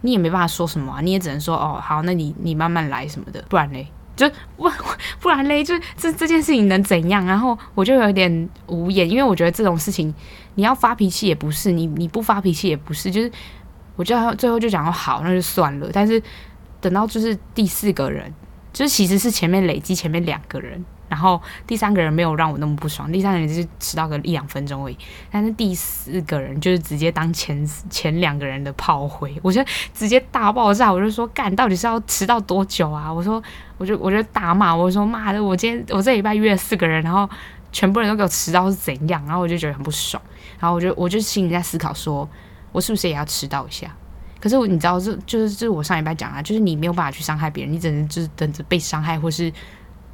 [0.00, 4.68] 你也没办法说什么啊，你也只能说哦好，那你你慢慢来什么的，不然嘞就不
[5.20, 7.24] 不然嘞就这这件事情能怎样？
[7.24, 10.12] 然后我就有点无言，因为我觉得这种事情
[10.56, 13.30] 你要发脾气也不是，你你不发脾气也不是，就是。
[13.96, 15.88] 我就最后就讲好，那就算了。
[15.92, 16.20] 但是
[16.80, 18.32] 等到就是第四个人，
[18.72, 24.98] 就是其实是前面累积前面两个人，然后第三个人没有让我那么不爽，第三个人就是迟到个一两分钟而已。
[25.30, 33.12] 但是第四个人就是直接当前前两个人的炮灰，我就直接大爆炸，我就说干，到底是要迟到多久啊？
[33.12, 33.40] 我说，
[33.78, 37.28] 我就我就大骂，我说妈的，我今天我这礼拜约了四个人，然后
[37.70, 39.24] 全部人都给我迟到是怎样？
[39.24, 40.20] 然后我就觉得很不爽，
[40.58, 42.28] 然后我就我就心里在思考说。
[42.74, 43.94] 我是不是也要迟到一下？
[44.40, 49.50] 可是我你知道，这就是这是我上礼拜讲啊，就是你没有办法去伤害别人，你只能就是等着被伤害，或是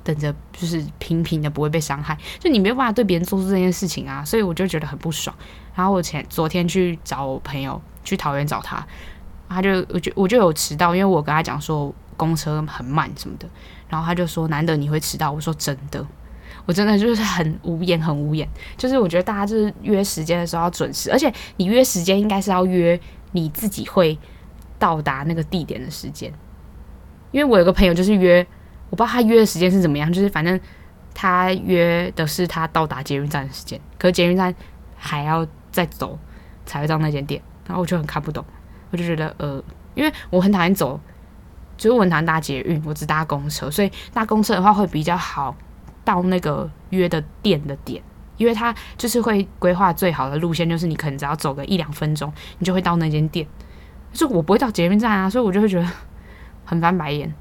[0.05, 5.35] 等着就是平平的不会被伤害，就你没有办法对别人做出这件事情啊，所以我就觉得很不爽。
[5.75, 8.87] 然后我前昨天去找我朋友去桃园找他，
[9.49, 13.49] 他就我就我就有迟到，因为我跟他讲说公车很慢什么的，
[13.89, 16.07] 然后他就说难得你会迟到，我说真的。
[16.67, 18.49] 我真的就是很无言，很无言。
[18.77, 22.99] 就是我觉得大家就是约时间的时候要准时，而且你约时间应该是要约
[23.33, 24.19] 你自己会
[24.79, 26.33] 到达那个地点的时间。
[27.33, 28.47] 因为我有个朋友就是约，
[28.91, 30.59] 我不知道他约的时间是怎么样，就是反正
[31.15, 34.55] 他约的是他到达捷运站的时间，可是捷运站
[34.97, 36.19] 还要再走
[36.67, 38.45] 才会到那间店，然后我就很看不懂，
[38.91, 39.63] 我就觉得呃，
[39.95, 41.01] 因为我很讨厌走，
[41.77, 45.57] 就是我很讨厌搭捷运，我只搭公车，所以搭公车的话会比较好。
[46.05, 48.03] 到那个约的店的点，
[48.36, 53.46] 因为他就是会规划最好的路线，就是你可能只要走个一两分钟，你就会到那间店。
[54.12, 55.86] 就我不会到捷运站啊，所以我就会觉得
[56.64, 57.32] 很翻白眼。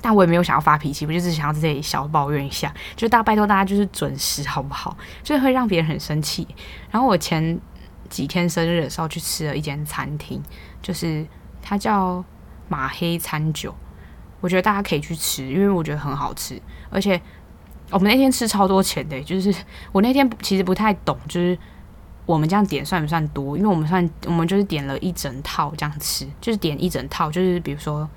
[0.00, 4.96] 但我也没有想要发脾气，我就是想要在这里小抱怨一下，就大家拜托大家就是准时好不好？
[5.24, 6.46] 就是会让别人很生气。
[6.90, 7.60] 然后我前
[8.08, 10.40] 几天生日的时候去吃了一间餐厅，
[10.80, 11.26] 就是
[11.60, 12.24] 它叫
[12.68, 13.74] 马黑餐酒，
[14.40, 17.20] 我觉得大家可以去吃，因为我觉得很好吃，而且。
[17.90, 19.54] 我们那天吃超多钱的，就是
[19.92, 21.56] 我那天其实不太懂，就是
[22.26, 23.56] 我们这样点算不算多？
[23.56, 28.08] 因为我们算我们就是点了一整套这样吃，就是点一整套，就是比如说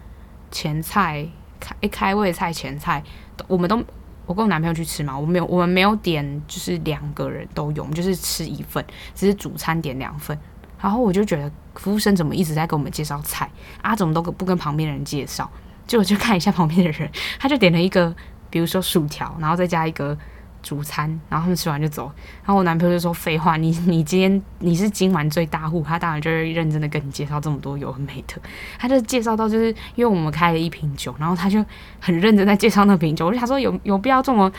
[0.51, 1.26] 前菜、
[1.59, 3.03] 开一开胃菜前菜，
[3.47, 3.82] 我们都
[4.26, 10.38] 我跟我男朋友去吃嘛，我没有我们没有点就是两个人都有，就是吃一份，只是主餐点两份。
[10.80, 13.49] 然后我就觉得服务生怎么一直在给我们介绍菜
[13.82, 13.95] 啊？
[13.95, 15.49] 怎么都不跟旁边的人介绍？
[15.86, 17.09] 就我就看一下旁边的人，
[17.39, 18.15] 他就点了一个，
[18.52, 20.16] 比如说薯条，然后再加一个
[20.62, 22.12] 主餐，然后他们吃完就走。
[22.43, 28.36] 然后我男朋友就说：“废话，你你今天你是今晚最大户，他当然就会认真的跟你介绍这么多有的没的。”
[28.78, 31.66] 他就介绍到就是因为我们开了一瓶酒，然后他就
[31.99, 33.26] 很认真在介绍那瓶酒。
[33.26, 34.52] 我就想说有有必要这么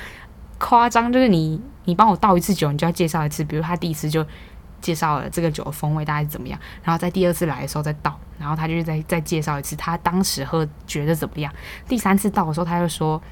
[0.59, 1.13] 夸张？
[1.13, 3.45] 就是你你帮我倒一次酒，你就要介绍一次。
[3.45, 4.27] 比如他第一次就。
[4.83, 11.55] 介绍了这个酒的风味大概是怎么样，然后在第二次来的时候再倒，然后他就再再介绍一次他当时喝觉得怎么样。
[11.87, 13.23] 第三次倒的时候他就说：“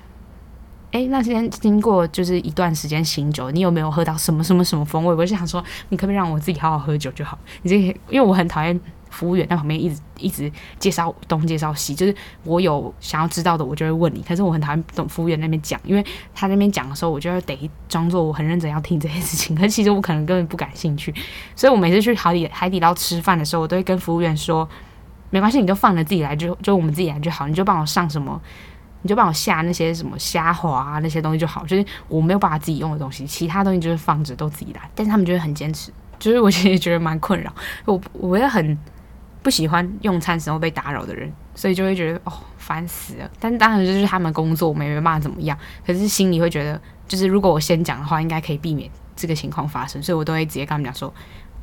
[0.93, 7.39] 哎，那先经过就是一段时间醒酒，你有没有喝到什么什么什么风味？”我就想说，你可不可以让我自己好好喝酒就好？
[7.63, 7.77] 你这
[8.09, 8.81] 因为我很讨厌。
[9.11, 12.15] 服务员在旁边一直一直介绍东介绍西，就是
[12.45, 14.23] 我有想要知道的，我就会问你。
[14.23, 19.57] 可是我很讨厌等服务员那边讲，因为他那边讲的时候，我就得装作我很认真要听这件事情。
[19.57, 21.13] 可是其实我可能根本不感兴趣，
[21.57, 24.69] 所以我每次去海底海底捞吃饭的时候，我都会跟服务员说
[25.31, 27.49] ：“没关系，你就放着自己来，就就我们自己来就好。
[27.49, 28.41] 你就帮我上什么，
[29.03, 31.65] 你就帮我下那些什么虾滑啊那些东西就好。
[31.67, 34.91] 就是我没有办法自己用的东西，其他东西就是放着都自己来。
[34.95, 37.55] 但是他们就会很坚持，就是我其实觉得蛮困扰。
[37.85, 38.79] 我我也很。
[39.43, 43.31] 不喜欢用餐时候被打扰的人，所以就会觉得哦烦死了。
[43.41, 45.57] 但当然就是他们工作，我们也没办法怎么样。
[45.87, 46.79] 可是心里会觉得，
[47.09, 50.03] 就是如果我先讲的话，应该可以避免这个情况发生。
[50.03, 51.11] 所以我都会直接跟他们讲说：“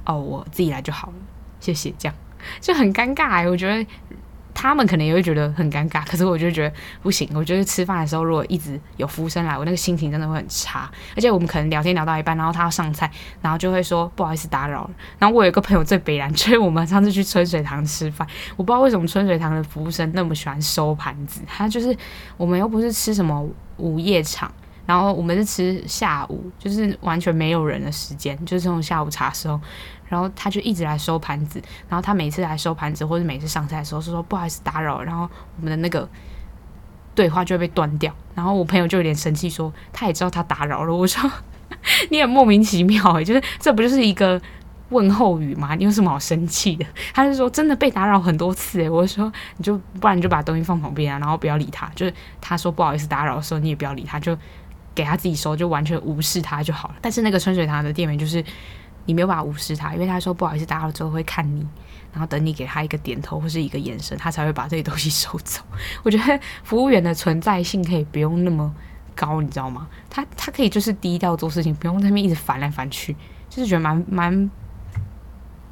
[0.08, 1.14] 哦，我自己来就好了，
[1.60, 2.16] 谢谢。”这样
[2.60, 3.88] 就很尴尬欸，我觉得。
[4.60, 7.30] 他们可能也会觉得很尴尬，可是我就觉得不行。
[7.36, 10.90] 我觉得吃饭的时候，如果一直有服务生来，我那个心情真的会很差。
[11.16, 13.08] 而且我们可能聊天聊到一半，然后他要上菜，
[13.40, 14.90] 然后就会说不好意思打扰了。
[15.20, 21.42] 然后我有一个朋友最北烂，就是我们上次去春水堂吃饭，我不知道为什么春水堂的服务生那么喜欢收盘子。
[21.46, 21.96] 他就是
[22.36, 23.48] 我们又不是吃什么
[23.78, 24.52] 午夜场。
[24.88, 29.60] 然后我们是吃下午，就是完全没有人的时间，就是这种下午茶的时候。
[30.08, 35.02] 然后他就一直来收盘子，然后他每次来收盘子或者每次上菜的时候，是说不好意思打扰。
[35.04, 36.08] 然后我们的那个
[37.14, 38.14] 对话就会被断掉。
[38.34, 40.96] 然后我朋友就有点生气，说他也知道他打扰了。
[40.96, 41.30] 我说
[42.10, 44.42] 你很莫名其妙诶，就是这不就是一个
[44.90, 45.76] 问候语吗？
[45.76, 46.86] 你有什么好生气的？
[47.14, 48.90] 他就说真的被打扰很多次诶。
[48.90, 51.90] 我说你就不然你就把东西放旁边啊，然后不要理他。
[51.96, 54.38] 就是他说不好意思打扰的时候，你也不要理他，就。
[54.96, 56.96] 给他自己收，就完全无视他就好了。
[57.00, 58.44] 但是那个春水堂的店员就是
[59.08, 61.66] 你没有办法无视他，因为他说不好意思，打扰之后会看你，
[62.12, 65.64] 然后等你给他一个点头或是一个眼神，他才会把这些东西收走。
[66.04, 68.72] 我觉得服务员的存在性可以不用那么
[69.16, 69.88] 高，你知道吗？
[70.10, 73.16] 他他可以就是低调做事情，不用在那边一直烦来烦去，
[73.50, 74.52] 就是觉得蛮蛮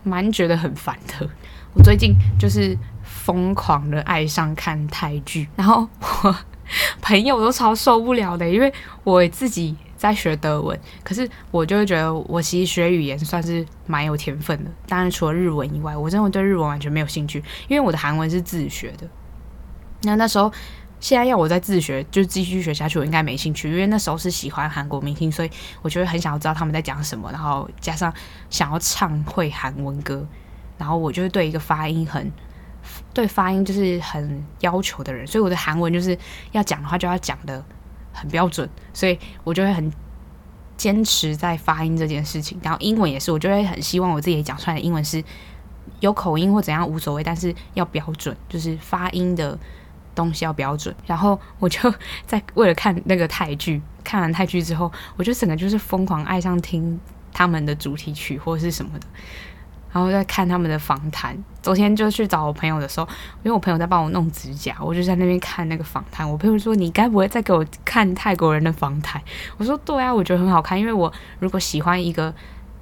[0.02, 1.30] 蛮觉得很烦的。
[1.74, 5.88] 我最近就是疯狂的爱上看泰剧，然后
[6.24, 6.36] 我。
[7.00, 8.74] 朋友都超受不了的，因为
[9.04, 14.72] 我自己在学德文，可是我就会觉得我其实学语言算是蛮有天分的。
[14.88, 19.08] 当然，除了日文以外，我真的对日文完全没有兴趣，因为我的韩文是自学的。
[20.04, 20.52] 那那时候
[21.00, 25.50] 现在要我再自学，就继续学下去，我应该没兴趣，因为那时候是喜欢韩国明星，所以
[25.82, 28.14] 我就会很想要知道他们在讲什么，然后加上
[28.50, 30.28] 想要唱会韩文歌，
[30.78, 32.32] 然后我就会对一个发音很。
[33.16, 36.16] 对发音就是很要求的人，所以我的韩文就是
[36.52, 37.66] 要讲的话就要讲的
[38.16, 39.91] 很标准，所以我就会很
[40.78, 42.57] 坚持在发音这件事情。
[42.63, 45.24] 然后英文也是，我就会很希望我自己讲出来的英文是
[45.99, 49.57] 有口音或怎样无所谓，但是要标准，就是发音的
[50.16, 50.95] 东西要标准。
[51.05, 51.93] 然后我就
[52.26, 56.99] 在为了看那个泰剧，看完泰剧之后，我就整个就是疯狂爱上听
[57.34, 59.07] 他们的主题曲或者是什么的。
[59.96, 61.34] 然后在看他们的访谈。
[61.62, 63.08] 昨天就去找我朋友的时候，
[63.43, 66.30] 因为我朋友在帮我弄指甲，我就在那边看那个访谈。
[66.30, 69.22] 我朋友说：“你该不会再给我看泰国人的访谈？”
[69.56, 70.78] 我说：“对啊，我觉得很好看。
[70.78, 72.30] 因为我如果喜欢一个，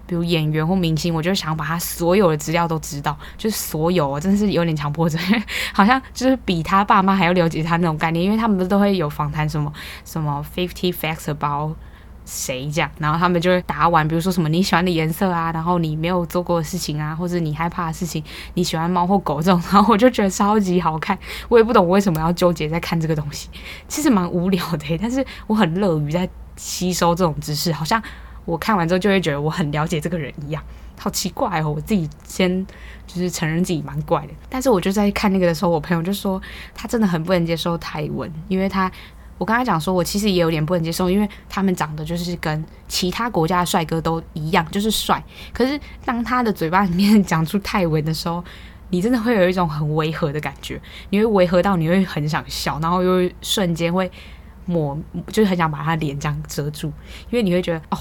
[0.07, 5.21] 比如演员或明星，我就想把他所有的资料都知道，就是所有，我真的是有点强迫症，
[5.71, 8.25] 好像就是比他爸妈还要了解他那种概念。
[8.25, 9.71] 因为他们不是都会有访谈，什么
[10.03, 11.75] 什么 fifty facts about。”
[12.25, 12.89] 谁这样？
[12.97, 21.17] 然后他们就会答完，比如说什么你喜欢的颜色啊，然后你没有做过的事情啊，或者你害怕的事情，你喜欢猫或狗这种，然后我就觉得超级好看。
[21.49, 23.49] 我也不懂我为什么要纠结在看这个东西，
[23.87, 28.01] 其实蛮无聊的，但是我很乐于在吸收这种知识，好像
[28.45, 30.63] 我看完之后就会觉得我很了解这个人一样，
[30.97, 31.73] 好奇怪哦！
[31.75, 32.65] 我自己先
[33.05, 36.41] 就是承认自己蛮怪的，但是我就在看那个的时候，我朋友就说
[36.73, 38.89] 他真的很不能接受泰文，因为他。
[39.37, 45.21] 我跟他讲说，我其实也有点不能接受，因为他们长得就是跟其他国家的帅哥都一样，就是帅。
[45.51, 48.43] 可是当他的嘴巴里面讲出泰文的时候，
[48.89, 50.79] 你真的会有一种很违和的感觉，
[51.09, 54.09] 你会违和到你会很想笑，然后又瞬间会
[54.65, 56.87] 抹，就是很想把他脸这样遮住，
[57.29, 57.97] 因为你会觉得哦，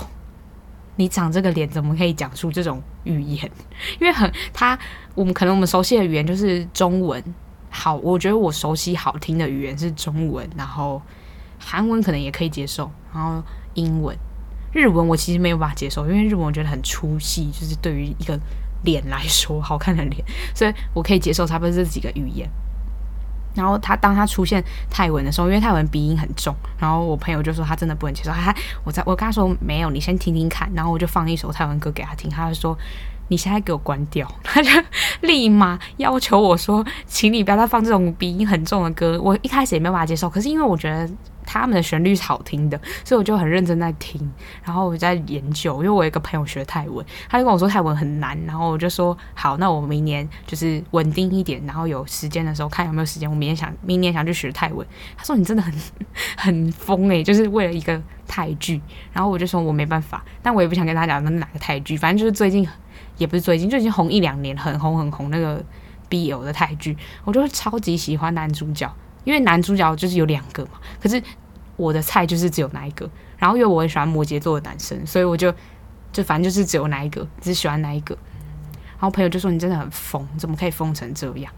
[0.97, 3.51] 你长这个脸怎么可以讲出这种语言？
[3.99, 4.79] 因为很他，
[5.15, 7.23] 我们可能我们熟悉的语言就是中文，
[7.71, 11.01] 好，我觉得我熟悉好听的语言是中文，然后
[11.65, 13.43] 韩文可能也可以接受，然后
[13.75, 14.17] 英文、
[14.73, 18.39] 日文我其实没有办法接受，因为日文我觉得很粗细，就是对于一个。
[18.85, 20.25] 脸来说，好看的脸，
[20.57, 22.51] 所以我可以接受差不多这几个语言。
[23.55, 24.61] 然后他当他出现
[24.91, 28.33] 泰文的时候，因为泰文鼻音很重，然后我朋友就说他真的不能接受。
[28.33, 28.53] 他
[28.83, 30.69] 我在我跟他说没有，你先听听看。
[30.75, 32.77] 然后我就放一首泰文歌给他听，他就说
[33.29, 34.29] 你现在给我关掉。
[34.43, 34.69] 他就
[35.21, 39.17] 立马要求我说，请你不要再放这种鼻音很重的歌。
[39.23, 41.09] 我一开始也没有办法接受，可是因为我觉得。
[41.61, 44.19] 他们的旋律是好听的，所以我就很认真在听，
[44.65, 45.75] 然后我在研究。
[45.77, 54.87] 因为我有一个朋友学泰文，他就跟我说泰文很难，然后我就说好，那我明年就是稳定一点，然后有时间的时候看有没有时间，我明年想明年想去学泰文。
[55.17, 55.75] 他说你真的很
[56.37, 58.81] 很疯诶、就是为了一个泰剧。
[59.13, 62.67] 然后我就说我没办法，但我也不想跟他讲那哪个泰剧，反正就是最近
[63.19, 65.63] 也不是最近，就已经红一两年，很红很红那个
[66.09, 68.91] BL 的泰剧，我就超级喜欢男主角。
[69.25, 71.23] 因为男主角就是有两个嘛，可是
[71.83, 73.11] 我的菜就是只有那一个。
[73.37, 75.53] 然后因为我很喜欢摩羯座的男生，所以我就
[76.13, 78.15] 就反正就是只有那一个，只喜欢那一个。
[78.99, 81.53] 然后朋友就说：“你真的很疯，怎么可以疯成这样？”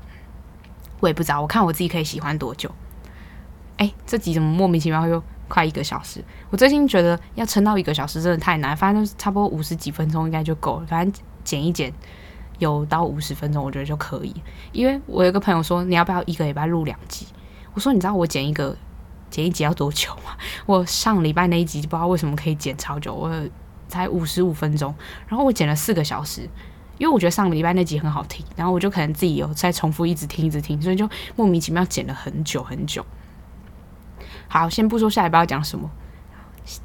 [1.00, 2.70] 我也不知道，我看我自己可以喜欢多久。
[3.76, 6.24] 哎，这集怎么莫名其妙又快一个小时？
[6.48, 10.86] 我最近觉得要撑到一个小时真的太难，反正差不多五十几分钟应该就够了。
[10.86, 11.92] 反正剪一剪。
[12.60, 14.32] 有到五十分钟，我觉得就可以。
[14.70, 17.26] 因为我有个朋友说，你要不要一个礼拜录两集？
[17.72, 18.76] 我说，你知道我剪一个
[19.34, 20.36] 剪一集要多久吗？
[20.64, 23.28] 我上礼拜那一集不知道为什么可以剪超久，我
[23.88, 24.94] 才五十五分钟，
[25.26, 26.42] 然后我剪了四个小时，
[26.98, 33.04] 因为我觉得上礼拜那集很好听，然后我就可能自己有在重复一直听一直听，所以就莫名其妙剪了很久很久。
[34.46, 35.90] 好，先不说下礼拜要讲什么，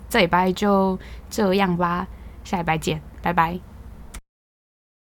[0.10, 0.97] 这礼拜就
[1.30, 2.08] 这样吧，
[2.43, 3.68] 下礼拜见，拜拜。